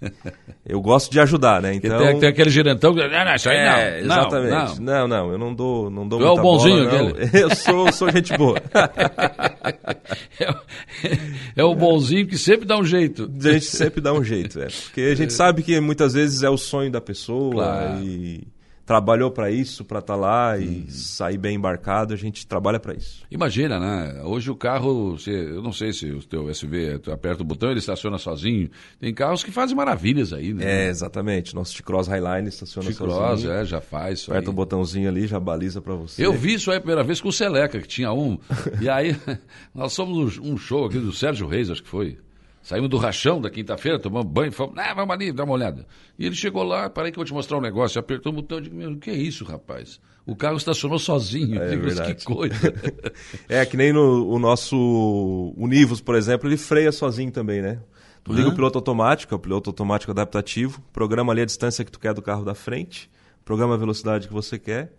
Eu 0.64 0.80
gosto 0.80 1.10
de 1.10 1.20
ajudar, 1.20 1.60
né? 1.60 1.74
Então 1.74 1.98
tem, 1.98 2.20
tem, 2.20 2.28
aquele 2.28 2.48
gerentão 2.48 2.94
que 2.94 3.00
não, 3.00 3.24
não, 3.24 3.34
isso 3.34 3.50
aí 3.50 3.56
é, 3.56 4.02
não, 4.02 4.14
exatamente. 4.14 4.80
Não, 4.80 5.08
não, 5.08 5.08
não 5.08 5.32
eu 5.32 5.38
não 5.38 5.54
dou, 5.54 5.90
não 5.90 6.08
dou 6.08 6.20
tu 6.20 6.24
é 6.24 6.30
o 6.30 6.36
bonzinho 6.36 6.88
bola, 6.88 7.12
Eu 7.34 7.54
sou, 7.56 7.92
sou 7.92 8.10
gente 8.10 8.36
boa. 8.36 8.56
é, 10.40 11.10
é, 11.56 11.64
o 11.64 11.74
bonzinho 11.74 12.26
que 12.26 12.38
sempre 12.38 12.66
dá 12.66 12.78
um 12.78 12.84
jeito. 12.84 13.30
A 13.44 13.52
gente 13.52 13.66
sempre 13.66 14.00
dá 14.00 14.12
um 14.12 14.22
jeito, 14.22 14.60
é, 14.60 14.68
porque 14.68 15.00
a 15.00 15.14
gente 15.14 15.32
sabe 15.32 15.62
que 15.62 15.78
muitas 15.80 16.14
vezes 16.14 16.42
é 16.42 16.48
o 16.48 16.56
sonho 16.56 16.90
da 16.90 17.00
pessoa 17.00 17.52
claro. 17.52 18.02
e 18.02 18.46
trabalhou 18.90 19.30
para 19.30 19.52
isso, 19.52 19.84
para 19.84 20.00
estar 20.00 20.14
tá 20.14 20.18
lá 20.18 20.58
e 20.58 20.66
uhum. 20.66 20.84
sair 20.88 21.38
bem 21.38 21.54
embarcado, 21.54 22.12
a 22.12 22.16
gente 22.16 22.44
trabalha 22.44 22.80
para 22.80 22.92
isso. 22.92 23.22
Imagina, 23.30 23.78
né? 23.78 24.20
Hoje 24.24 24.50
o 24.50 24.56
carro, 24.56 25.12
você, 25.16 25.30
eu 25.30 25.62
não 25.62 25.72
sei 25.72 25.92
se 25.92 26.10
o 26.10 26.20
teu 26.24 26.52
SUV, 26.52 26.98
tu 26.98 27.12
aperta 27.12 27.40
o 27.40 27.46
botão 27.46 27.70
ele 27.70 27.78
estaciona 27.78 28.18
sozinho. 28.18 28.68
Tem 28.98 29.14
carros 29.14 29.44
que 29.44 29.52
fazem 29.52 29.76
maravilhas 29.76 30.32
aí, 30.32 30.52
né? 30.52 30.86
É, 30.86 30.88
exatamente. 30.88 31.54
Nosso 31.54 31.76
T-Cross 31.76 32.08
Highline 32.08 32.48
estaciona 32.48 32.88
T-Cross, 32.88 33.44
é, 33.44 33.64
já 33.64 33.80
faz 33.80 34.24
Aperta 34.28 34.50
aí. 34.50 34.52
o 34.52 34.56
botãozinho 34.56 35.08
ali, 35.08 35.24
já 35.28 35.38
baliza 35.38 35.80
para 35.80 35.94
você. 35.94 36.26
Eu 36.26 36.32
vi 36.32 36.54
isso 36.54 36.68
aí 36.72 36.78
a 36.78 36.80
primeira 36.80 37.04
vez 37.04 37.20
com 37.20 37.28
o 37.28 37.32
Seleca, 37.32 37.80
que 37.80 37.86
tinha 37.86 38.12
um. 38.12 38.40
e 38.80 38.88
aí, 38.88 39.16
nós 39.72 39.92
somos 39.92 40.36
um 40.36 40.56
show 40.56 40.86
aqui 40.86 40.98
do 40.98 41.12
Sérgio 41.12 41.46
Reis, 41.46 41.70
acho 41.70 41.84
que 41.84 41.88
foi. 41.88 42.18
Saímos 42.62 42.90
do 42.90 42.98
rachão 42.98 43.40
da 43.40 43.48
quinta-feira, 43.48 43.98
tomamos 43.98 44.30
banho, 44.30 44.52
fomos, 44.52 44.76
ah, 44.76 44.92
vamos 44.94 45.14
ali, 45.14 45.32
dá 45.32 45.44
uma 45.44 45.54
olhada. 45.54 45.86
E 46.18 46.26
ele 46.26 46.34
chegou 46.34 46.62
lá, 46.62 46.90
parei 46.90 47.10
que 47.10 47.18
eu 47.18 47.20
vou 47.20 47.24
te 47.24 47.32
mostrar 47.32 47.56
um 47.56 47.60
negócio, 47.60 47.98
apertou 47.98 48.32
o 48.32 48.36
botão, 48.36 48.58
eu 48.58 48.62
digo, 48.62 48.76
meu, 48.76 48.92
o 48.92 48.98
que 48.98 49.10
é 49.10 49.14
isso, 49.14 49.44
rapaz? 49.44 49.98
O 50.26 50.36
carro 50.36 50.58
estacionou 50.58 50.98
sozinho, 50.98 51.60
é, 51.60 51.68
digo, 51.70 51.84
verdade. 51.84 52.14
que 52.14 52.24
coisa. 52.24 52.54
é, 53.48 53.64
que 53.64 53.76
nem 53.76 53.92
no 53.92 54.28
o 54.28 54.38
nosso 54.38 55.54
Univos, 55.56 56.00
por 56.00 56.14
exemplo, 56.14 56.48
ele 56.48 56.58
freia 56.58 56.92
sozinho 56.92 57.32
também, 57.32 57.62
né? 57.62 57.80
Tu 58.22 58.34
liga 58.34 58.50
o 58.50 58.54
piloto 58.54 58.76
automático, 58.76 59.34
é 59.34 59.36
o 59.36 59.40
piloto 59.40 59.70
automático 59.70 60.12
adaptativo, 60.12 60.82
programa 60.92 61.32
ali 61.32 61.40
a 61.40 61.46
distância 61.46 61.84
que 61.84 61.90
tu 61.90 61.98
quer 61.98 62.12
do 62.12 62.20
carro 62.20 62.44
da 62.44 62.54
frente, 62.54 63.10
programa 63.44 63.74
a 63.74 63.78
velocidade 63.78 64.28
que 64.28 64.34
você 64.34 64.58
quer, 64.58 64.92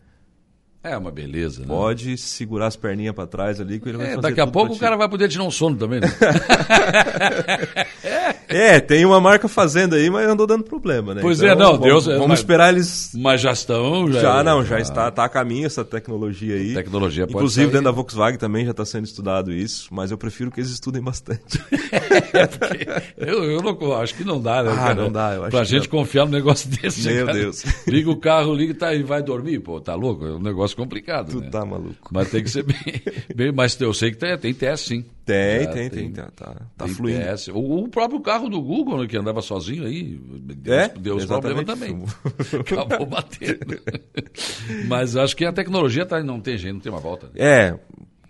é 0.83 0.97
uma 0.97 1.11
beleza, 1.11 1.61
né? 1.61 1.67
Pode 1.67 2.17
segurar 2.17 2.67
as 2.67 2.75
perninhas 2.75 3.13
para 3.13 3.27
trás 3.27 3.61
ali 3.61 3.79
que 3.79 3.87
ele 3.87 3.97
vai 3.97 4.07
é, 4.07 4.09
fazer 4.15 4.21
Daqui 4.21 4.41
a 4.41 4.47
pouco 4.47 4.73
o 4.73 4.79
cara 4.79 4.95
vai 4.97 5.07
poder 5.07 5.29
tirar 5.29 5.43
um 5.43 5.51
sono 5.51 5.75
também, 5.77 5.99
né? 5.99 6.07
é, 8.47 8.79
tem 8.79 9.05
uma 9.05 9.19
marca 9.19 9.47
fazendo 9.47 9.95
aí, 9.95 10.09
mas 10.09 10.27
andou 10.27 10.47
dando 10.47 10.63
problema, 10.63 11.13
né? 11.13 11.21
Pois 11.21 11.41
então, 11.41 11.51
é, 11.51 11.55
não, 11.55 11.71
vamos, 11.73 11.85
Deus... 11.85 12.05
Vamos 12.05 12.27
mas, 12.27 12.39
esperar 12.39 12.73
eles... 12.73 13.11
Mas 13.15 13.41
já 13.41 13.51
estão... 13.51 14.11
Já, 14.11 14.21
já 14.21 14.43
não, 14.43 14.65
já 14.65 14.77
ah. 14.77 14.79
está 14.79 15.11
tá 15.11 15.25
a 15.25 15.29
caminho 15.29 15.65
essa 15.65 15.83
tecnologia 15.83 16.55
aí. 16.55 16.73
Tecnologia 16.73 17.25
pode 17.25 17.35
Inclusive 17.35 17.65
sair. 17.65 17.71
dentro 17.71 17.85
da 17.85 17.91
Volkswagen 17.91 18.37
também 18.37 18.65
já 18.65 18.71
está 18.71 18.85
sendo 18.85 19.05
estudado 19.05 19.51
isso, 19.51 19.87
mas 19.91 20.11
eu 20.11 20.17
prefiro 20.17 20.51
que 20.51 20.59
eles 20.59 20.71
estudem 20.71 21.01
bastante. 21.01 21.61
é, 21.91 23.03
eu, 23.17 23.43
eu 23.43 23.61
não, 23.61 23.93
acho 23.93 24.15
que 24.15 24.23
não 24.23 24.41
dá, 24.41 24.63
né? 24.63 24.71
Ah, 24.73 24.75
cara? 24.75 24.95
não 24.95 25.11
dá, 25.11 25.33
eu 25.33 25.41
acho 25.43 25.51
Pra 25.51 25.63
gente 25.63 25.83
não. 25.83 25.89
confiar 25.89 26.25
num 26.25 26.31
negócio 26.31 26.69
desse. 26.81 27.07
Meu 27.11 27.25
cara. 27.25 27.37
Deus. 27.37 27.63
Liga 27.87 28.09
o 28.09 28.15
carro, 28.15 28.53
liga 28.53 28.73
tá, 28.73 28.93
e 28.93 29.03
vai 29.03 29.21
dormir, 29.21 29.59
pô, 29.59 29.79
tá 29.79 29.95
louco? 29.95 30.25
É 30.25 30.31
um 30.31 30.41
negócio 30.41 30.75
complicado, 30.75 31.31
tu 31.31 31.41
né? 31.41 31.49
tá 31.49 31.65
maluco. 31.65 32.09
Mas 32.11 32.29
tem 32.29 32.43
que 32.43 32.49
ser 32.49 32.63
bem. 32.63 33.01
bem 33.35 33.51
mas 33.51 33.79
eu 33.79 33.93
sei 33.93 34.11
que 34.11 34.17
tem, 34.17 34.37
tem 34.37 34.53
teste, 34.53 34.89
sim. 34.89 35.05
Tem, 35.31 35.39
é, 35.39 35.67
tem, 35.67 35.89
tem, 35.89 36.11
tem, 36.11 36.11
Tá, 36.11 36.29
tá 36.77 36.85
tem 36.85 36.93
fluindo. 36.93 37.19
Teste. 37.19 37.51
O, 37.51 37.83
o, 37.83 37.87
próprio 37.87 38.19
carro 38.19 38.49
do 38.49 38.61
Google, 38.61 39.01
né, 39.01 39.07
que 39.07 39.17
andava 39.17 39.41
sozinho 39.41 39.85
aí, 39.85 40.19
deu, 40.57 40.73
é, 40.73 40.89
deu 40.89 41.15
os 41.15 41.25
problemas 41.25 41.65
também. 41.65 42.03
Acabou 42.59 43.05
batendo. 43.05 43.79
mas 44.87 45.15
acho 45.15 45.35
que 45.35 45.45
a 45.45 45.53
tecnologia 45.53 46.05
tá, 46.05 46.21
não 46.21 46.39
tem 46.39 46.57
jeito, 46.57 46.73
não 46.73 46.81
tem 46.81 46.91
uma 46.91 46.99
volta. 46.99 47.31
É, 47.35 47.77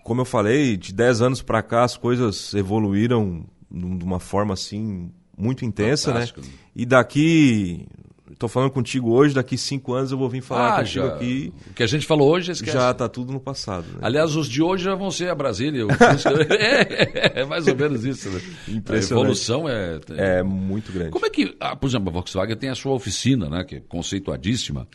como 0.03 0.22
eu 0.22 0.25
falei, 0.25 0.77
de 0.77 0.93
10 0.93 1.22
anos 1.22 1.41
para 1.41 1.63
cá 1.63 1.84
as 1.84 1.98
coisas 1.98 2.53
evoluíram 2.53 3.46
de 3.72 4.03
uma 4.03 4.20
forma 4.20 4.53
assim 4.53 5.12
muito 5.38 5.65
intensa, 5.65 6.10
né? 6.10 6.25
Fantástico. 6.25 6.41
né? 6.41 6.48
E 6.75 6.86
daqui 6.86 7.88
Estou 8.41 8.50
falando 8.50 8.71
contigo 8.71 9.12
hoje, 9.12 9.36
daqui 9.36 9.55
cinco 9.55 9.93
anos 9.93 10.12
eu 10.12 10.17
vou 10.17 10.27
vir 10.27 10.41
falar 10.41 10.74
ah, 10.74 10.79
contigo 10.79 11.05
já, 11.05 11.13
aqui. 11.13 11.53
O 11.69 11.74
que 11.75 11.83
a 11.83 11.86
gente 11.86 12.07
falou 12.07 12.27
hoje, 12.27 12.51
esquece. 12.51 12.75
Já 12.75 12.89
está 12.89 13.07
tudo 13.07 13.31
no 13.31 13.39
passado. 13.39 13.86
Né? 13.93 14.00
Aliás, 14.01 14.36
os 14.36 14.50
de 14.50 14.63
hoje 14.63 14.86
já 14.86 14.95
vão 14.95 15.12
ser 15.12 15.29
a 15.29 15.36
Brasília. 15.36 15.86
é, 16.50 17.41
é, 17.41 17.45
mais 17.45 17.67
ou 17.67 17.75
menos 17.75 18.03
isso. 18.03 18.31
Né? 18.31 18.41
A 18.89 18.95
evolução 18.95 19.69
é, 19.69 20.00
é, 20.17 20.39
é. 20.39 20.43
muito 20.43 20.91
grande. 20.91 21.12
Como 21.12 21.24
é 21.24 21.29
que, 21.29 21.55
ah, 21.60 21.75
por 21.75 21.86
exemplo, 21.86 22.10
a 22.10 22.13
Volkswagen 22.13 22.57
tem 22.57 22.71
a 22.71 22.75
sua 22.75 22.93
oficina, 22.93 23.48
né, 23.48 23.63
que 23.63 23.75
é 23.75 23.79
conceituadíssima 23.79 24.88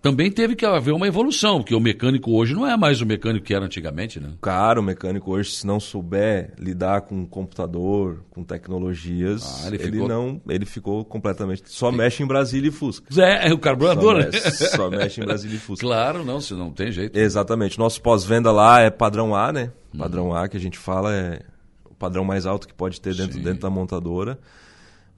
também 0.00 0.30
teve 0.30 0.56
que 0.56 0.64
haver 0.64 0.92
uma 0.92 1.06
evolução, 1.06 1.58
porque 1.58 1.74
o 1.74 1.80
mecânico 1.80 2.32
hoje 2.32 2.54
não 2.54 2.66
é 2.66 2.76
mais 2.76 3.00
o 3.00 3.06
mecânico 3.06 3.44
que 3.44 3.54
era 3.54 3.64
antigamente, 3.64 4.18
né? 4.18 4.32
Cara, 4.40 4.80
o 4.80 4.82
mecânico 4.82 5.30
hoje, 5.30 5.52
se 5.52 5.66
não 5.66 5.78
souber 5.78 6.54
lidar 6.58 7.02
com 7.02 7.26
computador, 7.26 8.24
com 8.30 8.42
tecnologias, 8.42 9.64
ah, 9.64 9.68
ele, 9.68 9.78
ficou... 9.78 9.98
ele, 9.98 10.08
não, 10.08 10.40
ele 10.48 10.66
ficou 10.66 11.04
completamente. 11.04 11.62
Só 11.66 11.92
mexe 11.92 12.22
em 12.22 12.26
Brasília 12.26 12.68
e 12.68 12.72
Fusca. 12.72 13.06
É, 13.20 13.52
o 13.52 13.58
carburador, 13.58 14.14
só 14.14 14.18
né? 14.18 14.30
Mexe, 14.32 14.68
só 14.68 14.90
mexe 14.90 15.20
em 15.20 15.24
Brasília 15.24 15.56
e 15.56 15.60
Fusca. 15.60 15.86
Claro, 15.86 16.24
não, 16.24 16.40
se 16.40 16.54
não 16.54 16.70
tem 16.70 16.90
jeito. 16.90 17.18
Exatamente. 17.18 17.78
Nosso 17.78 18.00
pós-venda 18.00 18.50
lá 18.50 18.80
é 18.80 18.90
padrão 18.90 19.34
A, 19.34 19.52
né? 19.52 19.72
Padrão 19.96 20.28
hum. 20.28 20.34
A 20.34 20.48
que 20.48 20.56
a 20.56 20.60
gente 20.60 20.78
fala 20.78 21.14
é 21.14 21.42
o 21.84 21.94
padrão 21.94 22.24
mais 22.24 22.46
alto 22.46 22.66
que 22.66 22.74
pode 22.74 23.00
ter 23.00 23.14
dentro, 23.14 23.38
dentro 23.38 23.60
da 23.60 23.70
montadora. 23.70 24.38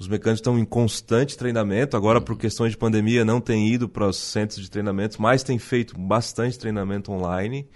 Os 0.03 0.09
mecânicos 0.09 0.41
estão 0.41 0.59
em 0.59 0.65
constante 0.65 1.39
treinamento. 1.39 1.97
Agora, 1.97 2.21
por 2.21 2.37
questões 2.37 2.73
de 2.73 2.77
pandemia, 2.77 3.25
não 3.25 3.41
tem 3.41 3.69
ido 3.69 3.89
para 3.89 4.09
os 4.09 4.17
centros 4.17 4.61
de 4.61 4.69
treinamento, 4.69 5.23
mas 5.23 5.45
tem 5.45 5.61
feito 5.61 5.97
bastante 5.97 6.59
treinamento 6.59 7.13
online. 7.13 7.69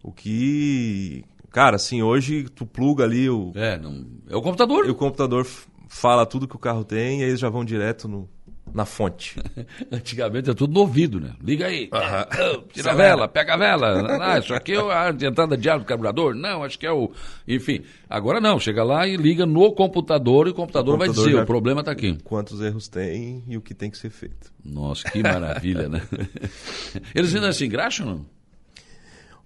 O 0.00 0.12
que, 0.12 1.24
cara, 1.50 1.74
assim, 1.74 2.00
hoje 2.00 2.44
tu 2.44 2.64
pluga 2.64 3.02
ali 3.02 3.28
o. 3.28 3.50
É, 3.56 3.76
não... 3.76 4.06
é 4.28 4.36
o 4.36 4.40
computador. 4.40 4.86
E 4.86 4.90
o 4.90 4.94
computador 4.94 5.44
fala 5.88 6.24
tudo 6.24 6.46
que 6.46 6.54
o 6.54 6.58
carro 6.58 6.84
tem 6.84 7.18
e 7.18 7.24
eles 7.24 7.40
já 7.40 7.48
vão 7.48 7.64
direto 7.64 8.06
no, 8.06 8.28
na 8.72 8.84
fonte. 8.84 9.36
Antigamente 9.90 10.50
é 10.50 10.54
tudo 10.54 10.72
no 10.72 10.80
ouvido, 10.80 11.20
né? 11.20 11.32
Liga 11.42 11.66
aí. 11.66 11.90
Uh 11.92 12.62
Tira 12.72 12.92
a 12.92 12.94
vela, 12.94 13.28
pega 13.28 13.54
a 13.54 13.56
vela. 13.56 14.18
Ah, 14.20 14.38
isso 14.38 14.54
aqui 14.54 14.72
é 14.72 14.80
a 14.80 15.10
entrada 15.10 15.56
de 15.56 15.68
ar 15.68 15.78
do 15.78 15.84
carburador? 15.84 16.34
Não, 16.34 16.62
acho 16.64 16.78
que 16.78 16.86
é 16.86 16.92
o. 16.92 17.10
Enfim. 17.46 17.82
Agora 18.08 18.40
não, 18.40 18.58
chega 18.58 18.82
lá 18.82 19.06
e 19.06 19.16
liga 19.16 19.44
no 19.44 19.72
computador 19.72 20.46
e 20.46 20.50
o 20.50 20.54
computador, 20.54 20.94
o 20.94 20.98
computador 20.98 20.98
vai 20.98 21.08
dizer: 21.08 21.42
o 21.42 21.46
problema 21.46 21.80
está 21.80 21.92
aqui. 21.92 22.18
Quantos 22.24 22.60
erros 22.60 22.88
tem 22.88 23.42
e 23.46 23.56
o 23.56 23.60
que 23.60 23.74
tem 23.74 23.90
que 23.90 23.98
ser 23.98 24.10
feito. 24.10 24.52
Nossa, 24.64 25.10
que 25.10 25.22
maravilha, 25.22 25.88
né? 25.88 26.02
Eles 27.14 27.34
ainda 27.34 27.52
se 27.52 27.64
engraxam 27.64 28.06
não? 28.06 28.41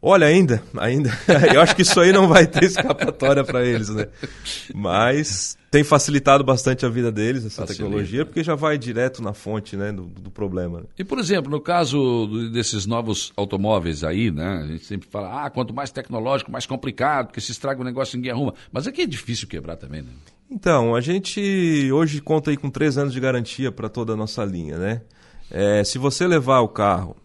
Olha, 0.09 0.29
ainda, 0.29 0.63
ainda. 0.77 1.11
Eu 1.53 1.61
acho 1.61 1.75
que 1.75 1.83
isso 1.83 1.99
aí 1.99 2.13
não 2.13 2.29
vai 2.29 2.47
ter 2.47 2.63
escapatória 2.63 3.43
para 3.43 3.67
eles, 3.67 3.89
né? 3.89 4.07
Mas 4.73 5.59
tem 5.69 5.83
facilitado 5.83 6.45
bastante 6.45 6.87
a 6.87 6.89
vida 6.89 7.11
deles, 7.11 7.45
essa 7.45 7.63
Facilita. 7.63 7.83
tecnologia, 7.83 8.25
porque 8.25 8.45
já 8.45 8.55
vai 8.55 8.79
direto 8.79 9.21
na 9.21 9.33
fonte 9.33 9.77
né, 9.77 9.91
do, 9.91 10.05
do 10.05 10.31
problema. 10.31 10.83
Né? 10.83 10.87
E, 10.97 11.03
por 11.03 11.19
exemplo, 11.19 11.51
no 11.51 11.61
caso 11.61 12.29
desses 12.53 12.87
novos 12.87 13.33
automóveis 13.37 14.05
aí, 14.05 14.31
né? 14.31 14.63
A 14.63 14.67
gente 14.69 14.85
sempre 14.85 15.09
fala, 15.11 15.45
ah, 15.45 15.51
quanto 15.51 15.75
mais 15.75 15.91
tecnológico, 15.91 16.53
mais 16.53 16.67
complicado, 16.67 17.27
porque 17.27 17.41
se 17.41 17.51
estraga 17.51 17.81
o 17.81 17.85
negócio 17.85 18.17
ninguém 18.17 18.31
arruma. 18.31 18.55
Mas 18.71 18.87
aqui 18.87 19.03
é 19.03 19.07
difícil 19.07 19.49
quebrar 19.49 19.75
também, 19.75 20.03
né? 20.03 20.11
Então, 20.49 20.95
a 20.95 21.01
gente 21.01 21.91
hoje 21.91 22.21
conta 22.21 22.53
aí 22.53 22.57
com 22.57 22.71
três 22.71 22.97
anos 22.97 23.13
de 23.13 23.19
garantia 23.19 23.73
para 23.73 23.89
toda 23.89 24.13
a 24.13 24.17
nossa 24.17 24.45
linha, 24.45 24.79
né? 24.79 25.03
É, 25.51 25.83
se 25.83 25.99
você 25.99 26.29
levar 26.29 26.61
o 26.61 26.69
carro 26.69 27.17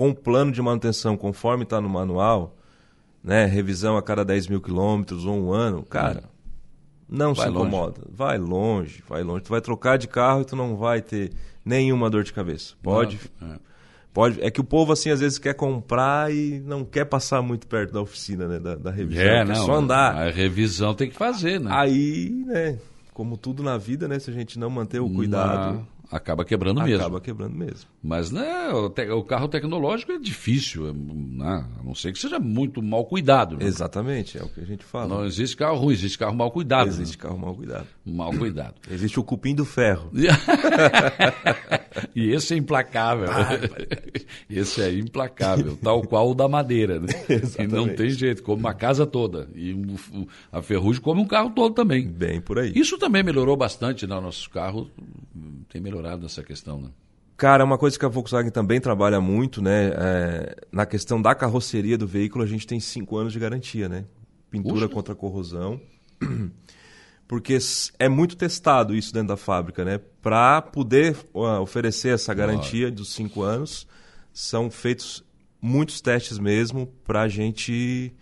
com 0.00 0.08
o 0.08 0.14
plano 0.14 0.50
de 0.50 0.62
manutenção 0.62 1.14
conforme 1.14 1.64
está 1.64 1.78
no 1.78 1.86
manual, 1.86 2.56
né, 3.22 3.44
revisão 3.44 3.98
a 3.98 4.02
cada 4.02 4.24
10 4.24 4.48
mil 4.48 4.58
quilômetros 4.58 5.26
ou 5.26 5.36
um 5.38 5.52
ano, 5.52 5.82
cara, 5.82 6.22
não 7.06 7.34
Vai 7.34 7.48
se 7.48 7.52
longe. 7.52 7.66
incomoda. 7.68 8.00
Vai 8.10 8.38
longe, 8.38 9.04
vai 9.06 9.22
longe. 9.22 9.42
Tu 9.42 9.50
vai 9.50 9.60
trocar 9.60 9.98
de 9.98 10.08
carro 10.08 10.40
e 10.40 10.44
tu 10.46 10.56
não 10.56 10.74
vai 10.74 11.02
ter 11.02 11.32
nenhuma 11.62 12.08
dor 12.08 12.24
de 12.24 12.32
cabeça. 12.32 12.72
Pode, 12.82 13.20
Não, 13.38 13.52
é. 13.52 13.58
pode. 14.10 14.40
É 14.42 14.50
que 14.50 14.58
o 14.62 14.64
povo, 14.64 14.90
assim, 14.90 15.10
às 15.10 15.20
vezes 15.20 15.36
quer 15.36 15.52
comprar 15.52 16.32
e 16.32 16.60
não 16.60 16.82
quer 16.82 17.04
passar 17.04 17.42
muito 17.42 17.66
perto 17.66 17.92
da 17.92 18.00
oficina, 18.00 18.48
né? 18.48 18.58
Da, 18.58 18.76
da 18.76 18.90
revisão. 18.90 19.22
É, 19.22 19.44
não. 19.44 19.54
só 19.54 19.74
andar. 19.74 20.16
A 20.16 20.30
revisão 20.30 20.94
tem 20.94 21.10
que 21.10 21.14
fazer, 21.14 21.60
né? 21.60 21.68
Aí, 21.74 22.30
né? 22.46 22.78
Como 23.12 23.36
tudo 23.36 23.62
na 23.62 23.76
vida, 23.76 24.08
né? 24.08 24.18
Se 24.18 24.30
a 24.30 24.32
gente 24.32 24.58
não 24.58 24.70
manter 24.70 25.00
o 25.00 25.10
cuidado, 25.10 25.86
Acaba 26.10 26.44
quebrando 26.44 26.82
mesmo. 26.82 26.96
acaba 27.00 27.20
quebrando 27.20 27.54
mesmo. 27.54 27.88
Mas 28.02 28.30
né, 28.32 28.68
o, 28.70 28.90
te- 28.90 29.08
o 29.10 29.22
carro 29.22 29.46
tecnológico 29.46 30.10
é 30.12 30.18
difícil, 30.18 30.88
é, 30.88 30.92
né? 30.92 31.64
a 31.78 31.82
não 31.84 31.94
ser 31.94 32.12
que 32.12 32.18
seja 32.18 32.38
muito 32.40 32.82
mal 32.82 33.04
cuidado. 33.04 33.56
né? 33.56 33.64
Exatamente, 33.64 34.36
é 34.36 34.42
o 34.42 34.48
que 34.48 34.60
a 34.60 34.64
gente 34.64 34.82
fala. 34.84 35.06
Não 35.06 35.24
existe 35.24 35.56
carro 35.56 35.76
ruim, 35.76 35.94
existe 35.94 36.18
carro 36.18 36.34
mal 36.36 36.50
cuidado. 36.50 36.88
Existe 36.88 37.16
carro 37.16 37.38
mal 37.38 37.54
cuidado. 37.54 37.86
né? 38.04 38.12
Mal 38.12 38.32
cuidado. 38.32 38.74
Existe 38.90 39.20
o 39.20 39.24
cupim 39.24 39.54
do 39.54 39.64
ferro. 39.64 40.10
e 42.14 42.30
esse 42.32 42.54
é 42.54 42.56
implacável. 42.56 43.28
esse 44.50 44.82
é 44.82 44.92
implacável, 44.92 45.76
tal 45.82 46.02
qual 46.02 46.30
o 46.30 46.34
da 46.34 46.48
madeira. 46.48 46.98
Né? 47.00 47.06
E 47.60 47.66
não 47.66 47.84
Exatamente. 47.84 47.96
tem 47.96 48.10
jeito, 48.10 48.42
come 48.42 48.60
uma 48.60 48.74
casa 48.74 49.06
toda. 49.06 49.48
E 49.54 49.74
a 50.50 50.60
ferrugem 50.62 51.00
come 51.02 51.20
um 51.20 51.26
carro 51.26 51.50
todo 51.50 51.74
também. 51.74 52.08
Bem 52.08 52.40
por 52.40 52.58
aí. 52.58 52.72
Isso 52.74 52.98
também 52.98 53.22
melhorou 53.22 53.56
bastante, 53.56 54.06
né? 54.06 54.18
Nossos 54.20 54.46
carros 54.46 54.88
tem 55.70 55.80
melhorado 55.80 56.22
nessa 56.22 56.42
questão, 56.42 56.80
né? 56.80 56.90
Cara, 57.36 57.64
uma 57.64 57.78
coisa 57.78 57.98
que 57.98 58.04
a 58.04 58.08
Volkswagen 58.08 58.50
também 58.50 58.80
trabalha 58.80 59.18
muito, 59.18 59.62
né? 59.62 59.92
é, 59.96 60.56
na 60.70 60.84
questão 60.84 61.22
da 61.22 61.34
carroceria 61.34 61.96
do 61.96 62.06
veículo, 62.06 62.44
a 62.44 62.46
gente 62.46 62.66
tem 62.66 62.78
cinco 62.78 63.16
anos 63.16 63.32
de 63.32 63.38
garantia, 63.38 63.88
né? 63.88 64.04
Pintura 64.50 64.82
Puxa. 64.82 64.88
contra 64.88 65.14
corrosão. 65.14 65.80
Porque 67.26 67.56
é 67.98 68.08
muito 68.08 68.36
testado 68.36 68.94
isso 68.94 69.14
dentro 69.14 69.28
da 69.28 69.36
fábrica, 69.36 69.84
né? 69.84 70.00
Para 70.20 70.60
poder 70.60 71.16
ó, 71.32 71.60
oferecer 71.60 72.12
essa 72.12 72.34
garantia 72.34 72.90
dos 72.90 73.14
cinco 73.14 73.42
anos, 73.42 73.86
são 74.34 74.70
feitos 74.70 75.24
muitos 75.62 76.00
testes 76.00 76.38
mesmo 76.38 76.88
para 77.04 77.22
a 77.22 77.28
gente 77.28 78.12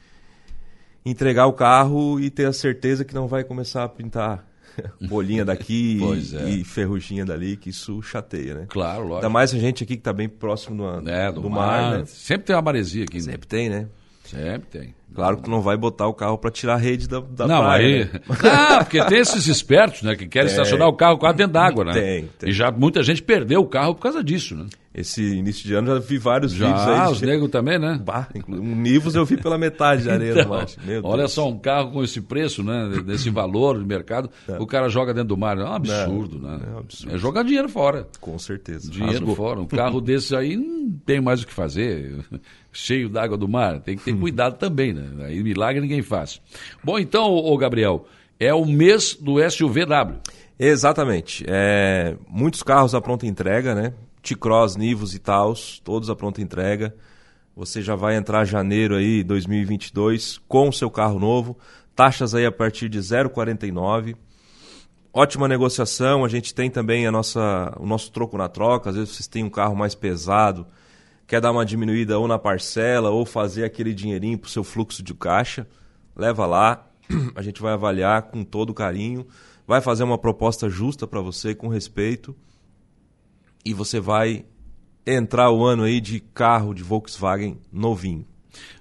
entregar 1.04 1.46
o 1.46 1.54
carro 1.54 2.20
e 2.20 2.30
ter 2.30 2.46
a 2.46 2.52
certeza 2.52 3.04
que 3.04 3.14
não 3.14 3.26
vai 3.26 3.42
começar 3.42 3.82
a 3.82 3.88
pintar 3.88 4.47
bolinha 5.08 5.44
daqui 5.44 6.00
é. 6.34 6.48
e 6.50 6.64
ferruginha 6.64 7.24
dali, 7.24 7.56
que 7.56 7.70
isso 7.70 8.00
chateia, 8.02 8.54
né? 8.54 8.66
Claro, 8.68 9.00
lógico. 9.02 9.16
Ainda 9.16 9.28
mais 9.28 9.54
a 9.54 9.58
gente 9.58 9.84
aqui 9.84 9.94
que 9.94 10.00
está 10.00 10.12
bem 10.12 10.28
próximo 10.28 11.00
do, 11.00 11.08
É, 11.10 11.32
do, 11.32 11.40
do, 11.42 11.50
mar, 11.50 11.82
mar. 11.82 11.98
né? 11.98 12.04
Sempre 12.06 12.46
tem 12.46 12.56
uma 12.56 12.62
maresia 12.62 13.04
aqui. 13.04 13.16
né? 13.16 13.22
Sempre 13.22 13.46
tem, 13.46 13.68
né? 13.68 13.86
Sempre 14.24 14.68
tem. 14.68 14.94
Claro 15.14 15.38
que 15.38 15.44
tu 15.44 15.50
não 15.50 15.62
vai 15.62 15.76
botar 15.76 16.06
o 16.06 16.12
carro 16.12 16.36
para 16.36 16.50
tirar 16.50 16.74
a 16.74 16.76
rede 16.76 17.08
da, 17.08 17.18
da 17.20 17.46
não, 17.46 17.60
praia, 17.62 17.86
aí. 17.86 18.04
né? 18.04 18.20
Ah, 18.44 18.84
porque 18.84 19.02
tem 19.06 19.18
esses 19.18 19.46
espertos, 19.48 20.02
né? 20.02 20.14
Que 20.14 20.26
querem 20.28 20.48
estacionar 20.50 20.86
o 20.86 20.92
carro 20.92 21.16
quase 21.18 21.38
dentro 21.38 21.54
d'água, 21.54 21.84
né? 21.86 21.92
Tem, 21.94 22.28
tem. 22.38 22.50
E 22.50 22.52
já 22.52 22.70
muita 22.70 23.02
gente 23.02 23.22
perdeu 23.22 23.60
o 23.62 23.66
carro 23.66 23.94
por 23.94 24.02
causa 24.02 24.22
disso, 24.22 24.54
né? 24.54 24.66
Esse 25.00 25.22
início 25.22 25.66
de 25.66 25.74
ano 25.74 25.86
já 25.86 25.98
vi 25.98 26.18
vários 26.18 26.52
vídeos 26.52 26.70
Já, 26.80 27.04
aí. 27.06 27.12
os 27.12 27.18
de- 27.18 27.26
negros 27.26 27.50
também, 27.50 27.78
né? 27.78 28.00
Bah, 28.04 28.28
inclu- 28.34 28.60
um 28.60 28.74
Nivus 28.74 29.14
eu 29.14 29.24
vi 29.24 29.36
pela 29.36 29.56
metade 29.56 30.02
de 30.02 30.10
areia 30.10 30.32
Então, 30.32 30.42
do 30.44 30.48
mar. 30.50 30.66
Olha 31.04 31.18
Deus. 31.22 31.32
só, 31.32 31.48
um 31.48 31.58
carro 31.58 31.92
com 31.92 32.02
esse 32.02 32.20
preço, 32.20 32.62
né? 32.62 33.00
Desse 33.04 33.30
valor 33.30 33.78
de 33.78 33.84
mercado, 33.86 34.30
o 34.58 34.66
cara 34.66 34.88
joga 34.88 35.14
dentro 35.14 35.28
do 35.28 35.36
mar. 35.36 35.56
É 35.58 35.62
um 35.64 35.72
absurdo, 35.72 36.38
né? 36.38 36.58
é 36.66 36.74
um 36.74 36.78
absurdo. 36.78 37.14
É 37.14 37.18
jogar 37.18 37.42
dinheiro 37.44 37.68
fora. 37.68 38.08
Com 38.20 38.38
certeza. 38.38 38.90
Dinheiro 38.90 39.18
Rasgou. 39.26 39.34
fora. 39.36 39.60
Um 39.60 39.66
carro 39.66 40.00
desse 40.00 40.34
aí 40.34 40.56
não 40.56 40.90
tem 41.06 41.20
mais 41.20 41.42
o 41.42 41.46
que 41.46 41.52
fazer. 41.52 42.16
Cheio 42.72 43.08
d'água 43.08 43.36
do 43.36 43.48
mar. 43.48 43.80
Tem 43.80 43.96
que 43.96 44.04
ter 44.04 44.14
cuidado 44.18 44.56
também, 44.58 44.92
né? 44.92 45.26
Aí 45.26 45.42
milagre 45.42 45.80
ninguém 45.80 46.02
faz. 46.02 46.40
Bom, 46.82 46.98
então, 46.98 47.32
ô 47.34 47.56
Gabriel, 47.56 48.06
é 48.40 48.52
o 48.52 48.64
mês 48.64 49.14
do 49.20 49.36
SUVW. 49.50 50.16
Exatamente. 50.58 51.44
É, 51.46 52.16
muitos 52.28 52.62
carros 52.62 52.94
à 52.94 53.00
pronta 53.00 53.26
entrega, 53.26 53.74
né? 53.74 53.92
T-Cross, 54.28 54.76
Nivus 54.76 55.14
e 55.14 55.18
Taos, 55.18 55.80
todos 55.82 56.10
à 56.10 56.14
pronta 56.14 56.42
entrega. 56.42 56.94
Você 57.56 57.80
já 57.80 57.96
vai 57.96 58.14
entrar 58.14 58.44
janeiro 58.44 58.94
aí, 58.94 59.24
2022, 59.24 60.38
com 60.46 60.68
o 60.68 60.72
seu 60.72 60.90
carro 60.90 61.18
novo. 61.18 61.56
Taxas 61.96 62.34
aí 62.34 62.44
a 62.44 62.52
partir 62.52 62.90
de 62.90 62.98
0,49. 62.98 64.16
Ótima 65.14 65.48
negociação. 65.48 66.26
A 66.26 66.28
gente 66.28 66.54
tem 66.54 66.70
também 66.70 67.06
a 67.06 67.10
nossa, 67.10 67.74
o 67.80 67.86
nosso 67.86 68.12
troco 68.12 68.36
na 68.36 68.50
troca. 68.50 68.90
Às 68.90 68.96
vezes 68.96 69.14
vocês 69.14 69.26
têm 69.26 69.44
um 69.44 69.50
carro 69.50 69.74
mais 69.74 69.94
pesado, 69.94 70.66
quer 71.26 71.40
dar 71.40 71.50
uma 71.50 71.64
diminuída 71.64 72.18
ou 72.18 72.28
na 72.28 72.38
parcela 72.38 73.08
ou 73.08 73.24
fazer 73.24 73.64
aquele 73.64 73.94
dinheirinho 73.94 74.38
para 74.38 74.48
o 74.48 74.50
seu 74.50 74.62
fluxo 74.62 75.02
de 75.02 75.14
caixa. 75.14 75.66
Leva 76.14 76.44
lá. 76.44 76.86
A 77.34 77.40
gente 77.40 77.62
vai 77.62 77.72
avaliar 77.72 78.24
com 78.24 78.44
todo 78.44 78.74
carinho. 78.74 79.26
Vai 79.66 79.80
fazer 79.80 80.04
uma 80.04 80.18
proposta 80.18 80.68
justa 80.68 81.06
para 81.06 81.22
você, 81.22 81.54
com 81.54 81.68
respeito. 81.68 82.36
E 83.64 83.74
você 83.74 84.00
vai 84.00 84.44
entrar 85.06 85.50
o 85.50 85.64
ano 85.64 85.84
aí 85.84 86.00
de 86.00 86.20
carro 86.20 86.74
de 86.74 86.82
Volkswagen 86.82 87.58
novinho. 87.72 88.26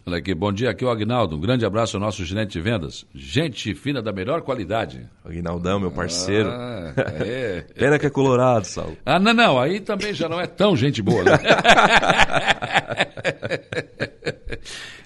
Olha 0.06 0.18
aqui, 0.18 0.34
bom 0.34 0.54
dia, 0.54 0.70
aqui 0.70 0.86
é 0.86 0.88
o 0.88 0.90
Agnaldo. 0.90 1.36
Um 1.36 1.40
grande 1.40 1.66
abraço 1.66 1.98
ao 1.98 2.02
nosso 2.02 2.24
gerente 2.24 2.52
de 2.52 2.62
vendas. 2.62 3.06
Gente 3.13 3.76
fina 3.76 4.02
da 4.02 4.13
melhor 4.13 4.42
qualidade. 4.42 5.06
Aguinaldão, 5.24 5.82
meu 5.82 5.92
parceiro. 5.92 6.50
Ah, 6.50 6.94
é. 7.26 7.66
Pena 7.76 8.00
que 8.00 8.06
é 8.06 8.10
colorado, 8.10 8.66
Saulo. 8.66 8.98
Ah, 9.06 9.20
não, 9.20 9.34
não, 9.34 9.60
aí 9.60 9.82
também 9.82 10.13
já 10.13 10.30
não 10.30 10.40
é 10.40 10.48
tão 10.48 10.78
gente 10.78 11.02
boa, 11.02 11.24
né? 11.24 11.32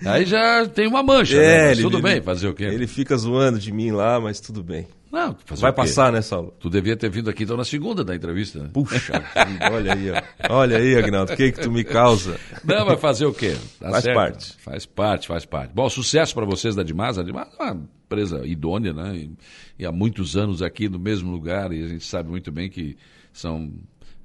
aí 0.06 0.26
já 0.26 0.65
tem 0.67 0.88
uma 0.88 1.04
mancha, 1.04 1.38
né? 1.38 1.67
É, 1.69 1.71
ele- 1.71 1.82
tudo 1.84 1.97
ele- 1.97 2.04
bem, 2.04 2.21
fazer 2.21 2.47
o 2.47 2.54
quê? 2.54 2.63
Ele 2.63 2.88
fica 2.88 3.15
zoando 3.17 3.60
de 3.60 3.71
mim 3.71 3.91
lá, 3.91 4.19
mas 4.19 4.39
tudo 4.39 4.63
bem. 4.63 4.88
Não, 5.12 5.36
Vai 5.58 5.74
passar, 5.74 6.10
né, 6.10 6.21
Saulo? 6.21 6.54
Tu 6.58 6.69
devia 6.69 6.95
ter 6.95 7.10
vindo 7.10 7.30
aqui 7.30 7.43
então 7.43 7.58
na 7.58 7.65
segunda 7.65 8.02
da 8.02 8.15
entrevista. 8.15 8.60
né? 8.63 8.69
Puxa, 8.71 9.21
olha 9.69 9.93
aí, 9.93 10.10
ó. 10.10 10.21
Olha 10.56 10.78
aí, 10.78 10.95
Agnaldo, 10.95 11.34
o 11.34 11.36
que 11.36 11.52
que 11.52 11.60
tu 11.60 11.69
me 11.69 11.84
causa? 11.84 12.39
Não, 12.63 12.86
vai 12.86 12.95
fazer 12.95 13.26
o 13.26 13.34
quê? 13.34 13.58
Tá 13.78 13.89
Faz 13.91 14.04
certo? 14.06 14.15
parte. 14.15 14.54
Faz 14.60 14.86
parte, 14.86 15.28
faz 15.28 15.45
parte. 15.45 15.74
Bom, 15.74 15.89
sucesso 15.89 16.34
para 16.34 16.45
vocês 16.45 16.76
da 16.78 16.82
Dimasa. 16.84 17.19
A 17.19 17.24
Dimasa 17.26 17.52
é 17.60 17.63
uma 17.63 17.88
empresa 18.06 18.47
idônea, 18.47 18.93
né? 18.93 19.13
E, 19.17 19.32
e 19.80 19.86
há 19.86 19.91
muitos 19.91 20.38
anos 20.38 20.62
aqui 20.62 20.88
no 20.88 20.97
mesmo 20.97 21.30
lugar 21.30 21.74
e 21.74 21.84
a 21.84 21.88
gente 21.89 22.06
sabe 22.06 22.30
muito 22.30 22.50
bem 22.50 22.69
que 22.69 22.95
são 23.34 23.69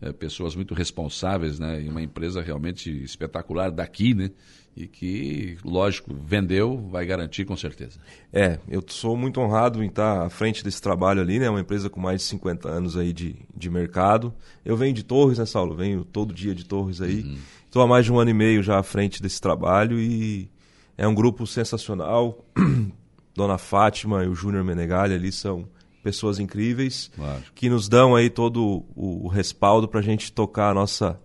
é, 0.01 0.13
pessoas 0.13 0.55
muito 0.55 0.73
responsáveis, 0.73 1.59
né? 1.59 1.83
E 1.83 1.89
uma 1.89 2.01
empresa 2.01 2.41
realmente 2.41 2.91
espetacular 3.03 3.73
daqui, 3.73 4.15
né? 4.15 4.31
E 4.77 4.87
que, 4.87 5.57
lógico, 5.65 6.15
vendeu, 6.15 6.87
vai 6.91 7.07
garantir 7.07 7.47
com 7.47 7.57
certeza. 7.57 7.99
É, 8.31 8.59
eu 8.69 8.85
sou 8.87 9.17
muito 9.17 9.41
honrado 9.41 9.83
em 9.83 9.87
estar 9.87 10.27
à 10.27 10.29
frente 10.29 10.63
desse 10.63 10.83
trabalho 10.83 11.23
ali, 11.23 11.39
né? 11.39 11.49
Uma 11.49 11.61
empresa 11.61 11.89
com 11.89 11.99
mais 11.99 12.21
de 12.21 12.27
50 12.29 12.69
anos 12.69 12.95
aí 12.95 13.11
de, 13.11 13.37
de 13.57 13.71
mercado. 13.71 14.35
Eu 14.65 14.77
venho 14.77 14.93
de 14.93 15.03
Torres, 15.03 15.39
né, 15.39 15.47
Saulo? 15.47 15.75
Venho 15.75 16.05
todo 16.05 16.35
dia 16.35 16.55
de 16.55 16.63
Torres 16.65 17.01
aí. 17.01 17.39
Estou 17.65 17.81
há 17.81 17.87
mais 17.87 18.05
de 18.05 18.13
um 18.13 18.19
ano 18.19 18.31
e 18.31 18.35
meio 18.35 18.63
já 18.63 18.79
à 18.79 18.83
frente 18.83 19.23
desse 19.23 19.41
trabalho 19.41 19.99
e 19.99 20.51
é 20.99 21.09
um 21.09 21.15
grupo 21.15 21.47
sensacional. 21.47 22.45
Dona 23.35 23.57
Fátima 23.59 24.25
e 24.25 24.29
o 24.29 24.35
Júnior 24.35 24.63
Menegali 24.65 25.15
ali 25.15 25.33
são 25.33 25.67
pessoas 26.03 26.39
incríveis 26.39 27.11
Claro. 27.17 27.43
que 27.55 27.69
nos 27.69 27.89
dão 27.89 28.15
aí 28.15 28.31
todo 28.31 28.85
o, 28.95 29.25
o 29.25 29.29
respaldo 29.29 29.89
para 29.89 30.01
a 30.01 30.03
gente 30.03 30.33
tocar 30.33 30.71
a 30.71 30.75
nossa, 30.75 31.19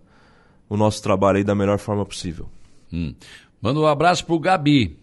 o 0.68 0.76
nosso 0.76 1.02
trabalho 1.02 1.36
aí 1.38 1.44
da 1.44 1.54
melhor 1.54 1.78
forma 1.78 2.04
possível. 2.04 2.48
Hum. 2.92 3.14
Manda 3.60 3.80
um 3.80 3.86
abraço 3.86 4.24
pro 4.26 4.38
Gabi. 4.38 4.98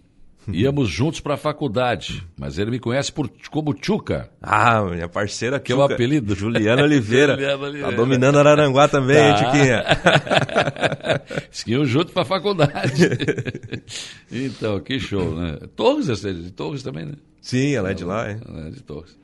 Íamos 0.52 0.89
juntos 0.89 1.19
para 1.19 1.36
a 1.36 1.38
faculdade, 1.38 2.25
mas 2.36 2.58
ele 2.58 2.71
me 2.71 2.80
conhece 2.80 3.12
por, 3.12 3.30
como 3.52 3.71
Tchuca. 3.73 4.32
Ah, 4.41 4.82
minha 4.84 5.08
parceira 5.08 5.60
Que 5.60 5.71
é 5.71 5.75
o 5.75 5.84
apelido? 5.84 6.34
Juliana 6.34 6.82
Oliveira. 6.84 7.34
Juliana 7.34 7.63
Oliveira. 7.63 7.89
Tá 7.91 7.95
dominando 7.95 8.39
Araranguá 8.39 8.88
também, 8.88 9.15
Tá. 9.17 9.30
hein, 9.30 9.36
Tiquinha? 9.36 9.84
Seguiam 11.52 11.86
junto 11.86 12.12
para 12.13 12.23
a 12.23 12.25
faculdade. 12.25 13.10
então, 14.32 14.80
que 14.80 14.99
show, 14.99 15.36
né? 15.36 15.58
Torres, 15.75 16.10
é 16.25 16.34
de 16.34 16.52
Torres 16.52 16.82
também, 16.82 17.06
né? 17.06 17.13
Sim, 17.41 17.73
ela 17.75 17.91
é 17.91 17.93
de 17.93 18.04
lá, 18.04 18.28
é. 18.28 18.39
É, 18.67 18.69
de 18.71 18.82
Torres. 18.82 19.15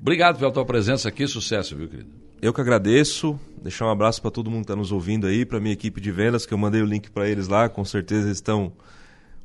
Obrigado 0.00 0.38
pela 0.38 0.50
tua 0.50 0.64
presença 0.64 1.08
aqui, 1.08 1.26
sucesso, 1.28 1.76
viu, 1.76 1.88
querido? 1.88 2.10
Eu 2.42 2.54
que 2.54 2.60
agradeço. 2.60 3.38
Deixar 3.62 3.86
um 3.86 3.90
abraço 3.90 4.22
para 4.22 4.30
todo 4.30 4.50
mundo 4.50 4.60
que 4.60 4.72
está 4.72 4.76
nos 4.76 4.90
ouvindo 4.90 5.26
aí, 5.26 5.44
para 5.44 5.60
minha 5.60 5.74
equipe 5.74 6.00
de 6.00 6.10
vendas, 6.10 6.46
que 6.46 6.54
eu 6.54 6.58
mandei 6.58 6.80
o 6.80 6.86
link 6.86 7.10
para 7.10 7.28
eles 7.28 7.48
lá. 7.48 7.68
Com 7.68 7.84
certeza 7.84 8.28
eles 8.28 8.38
estão 8.38 8.72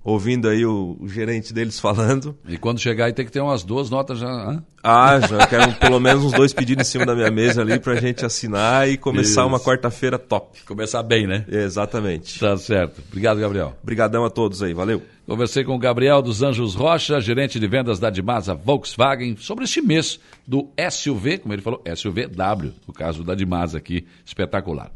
ouvindo 0.06 0.48
aí 0.48 0.64
o, 0.64 0.96
o 1.00 1.08
gerente 1.10 1.52
deles 1.52 1.80
falando. 1.80 2.38
E 2.48 2.60
quando 2.60 2.80
chegar 2.80 3.06
aí 3.06 3.14
tem 3.14 3.26
que 3.26 3.32
ter 3.32 3.42
umas 3.42 3.64
duas 3.64 3.90
notas 3.90 4.20
já. 4.20 4.28
hã? 4.28 4.64
Ah, 4.84 5.20
já 5.20 5.48
quero 5.48 5.74
pelo 5.74 6.00
menos 6.00 6.24
uns 6.24 6.32
dois 6.32 6.54
pedidos 6.54 6.88
em 6.88 6.92
cima 6.92 7.08
da 7.08 7.16
minha 7.16 7.32
mesa 7.32 7.62
ali 7.62 7.80
para 7.80 7.94
a 7.94 8.00
gente 8.00 8.24
assinar 8.24 8.88
e 8.88 8.98
começar 8.98 9.42
Isso. 9.42 9.48
uma 9.48 9.60
quarta-feira 9.60 10.20
top. 10.20 10.60
Começar 10.64 11.02
bem, 11.02 11.26
né? 11.26 11.44
Exatamente. 11.48 12.40
Tá 12.40 12.56
certo. 12.56 13.02
Obrigado, 13.08 13.40
Gabriel. 13.40 13.76
Obrigadão 13.82 14.24
a 14.24 14.30
todos 14.30 14.62
aí, 14.62 14.76
valeu. 14.76 15.02
Conversei 15.26 15.64
com 15.64 15.74
o 15.74 15.80
Gabriel 15.80 16.22
dos 16.22 16.44
Anjos 16.44 16.76
Rocha, 16.76 17.20
gerente 17.20 17.60
de 17.60 17.68
vendas 17.68 17.98
da 17.98 18.12
Dimasa 18.12 18.54
Volkswagen, 18.54 19.36
sobre 19.38 19.64
este 19.64 19.82
mês 19.82 20.20
do 20.46 20.70
SUV, 20.92 21.40
como 21.40 21.52
ele 21.52 21.64
falou, 21.64 21.82
SUVW, 21.96 22.72
no 22.88 22.94
caso 22.94 23.24
da 23.24 23.34
Dimasa 23.34 23.80
aqui, 23.80 24.06
espetacular. 24.24 24.92